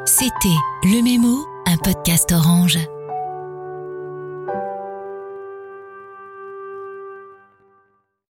C'était 0.05 0.57
Le 0.83 1.01
Mémo, 1.01 1.45
un 1.65 1.77
podcast 1.77 2.31
orange. 2.31 2.77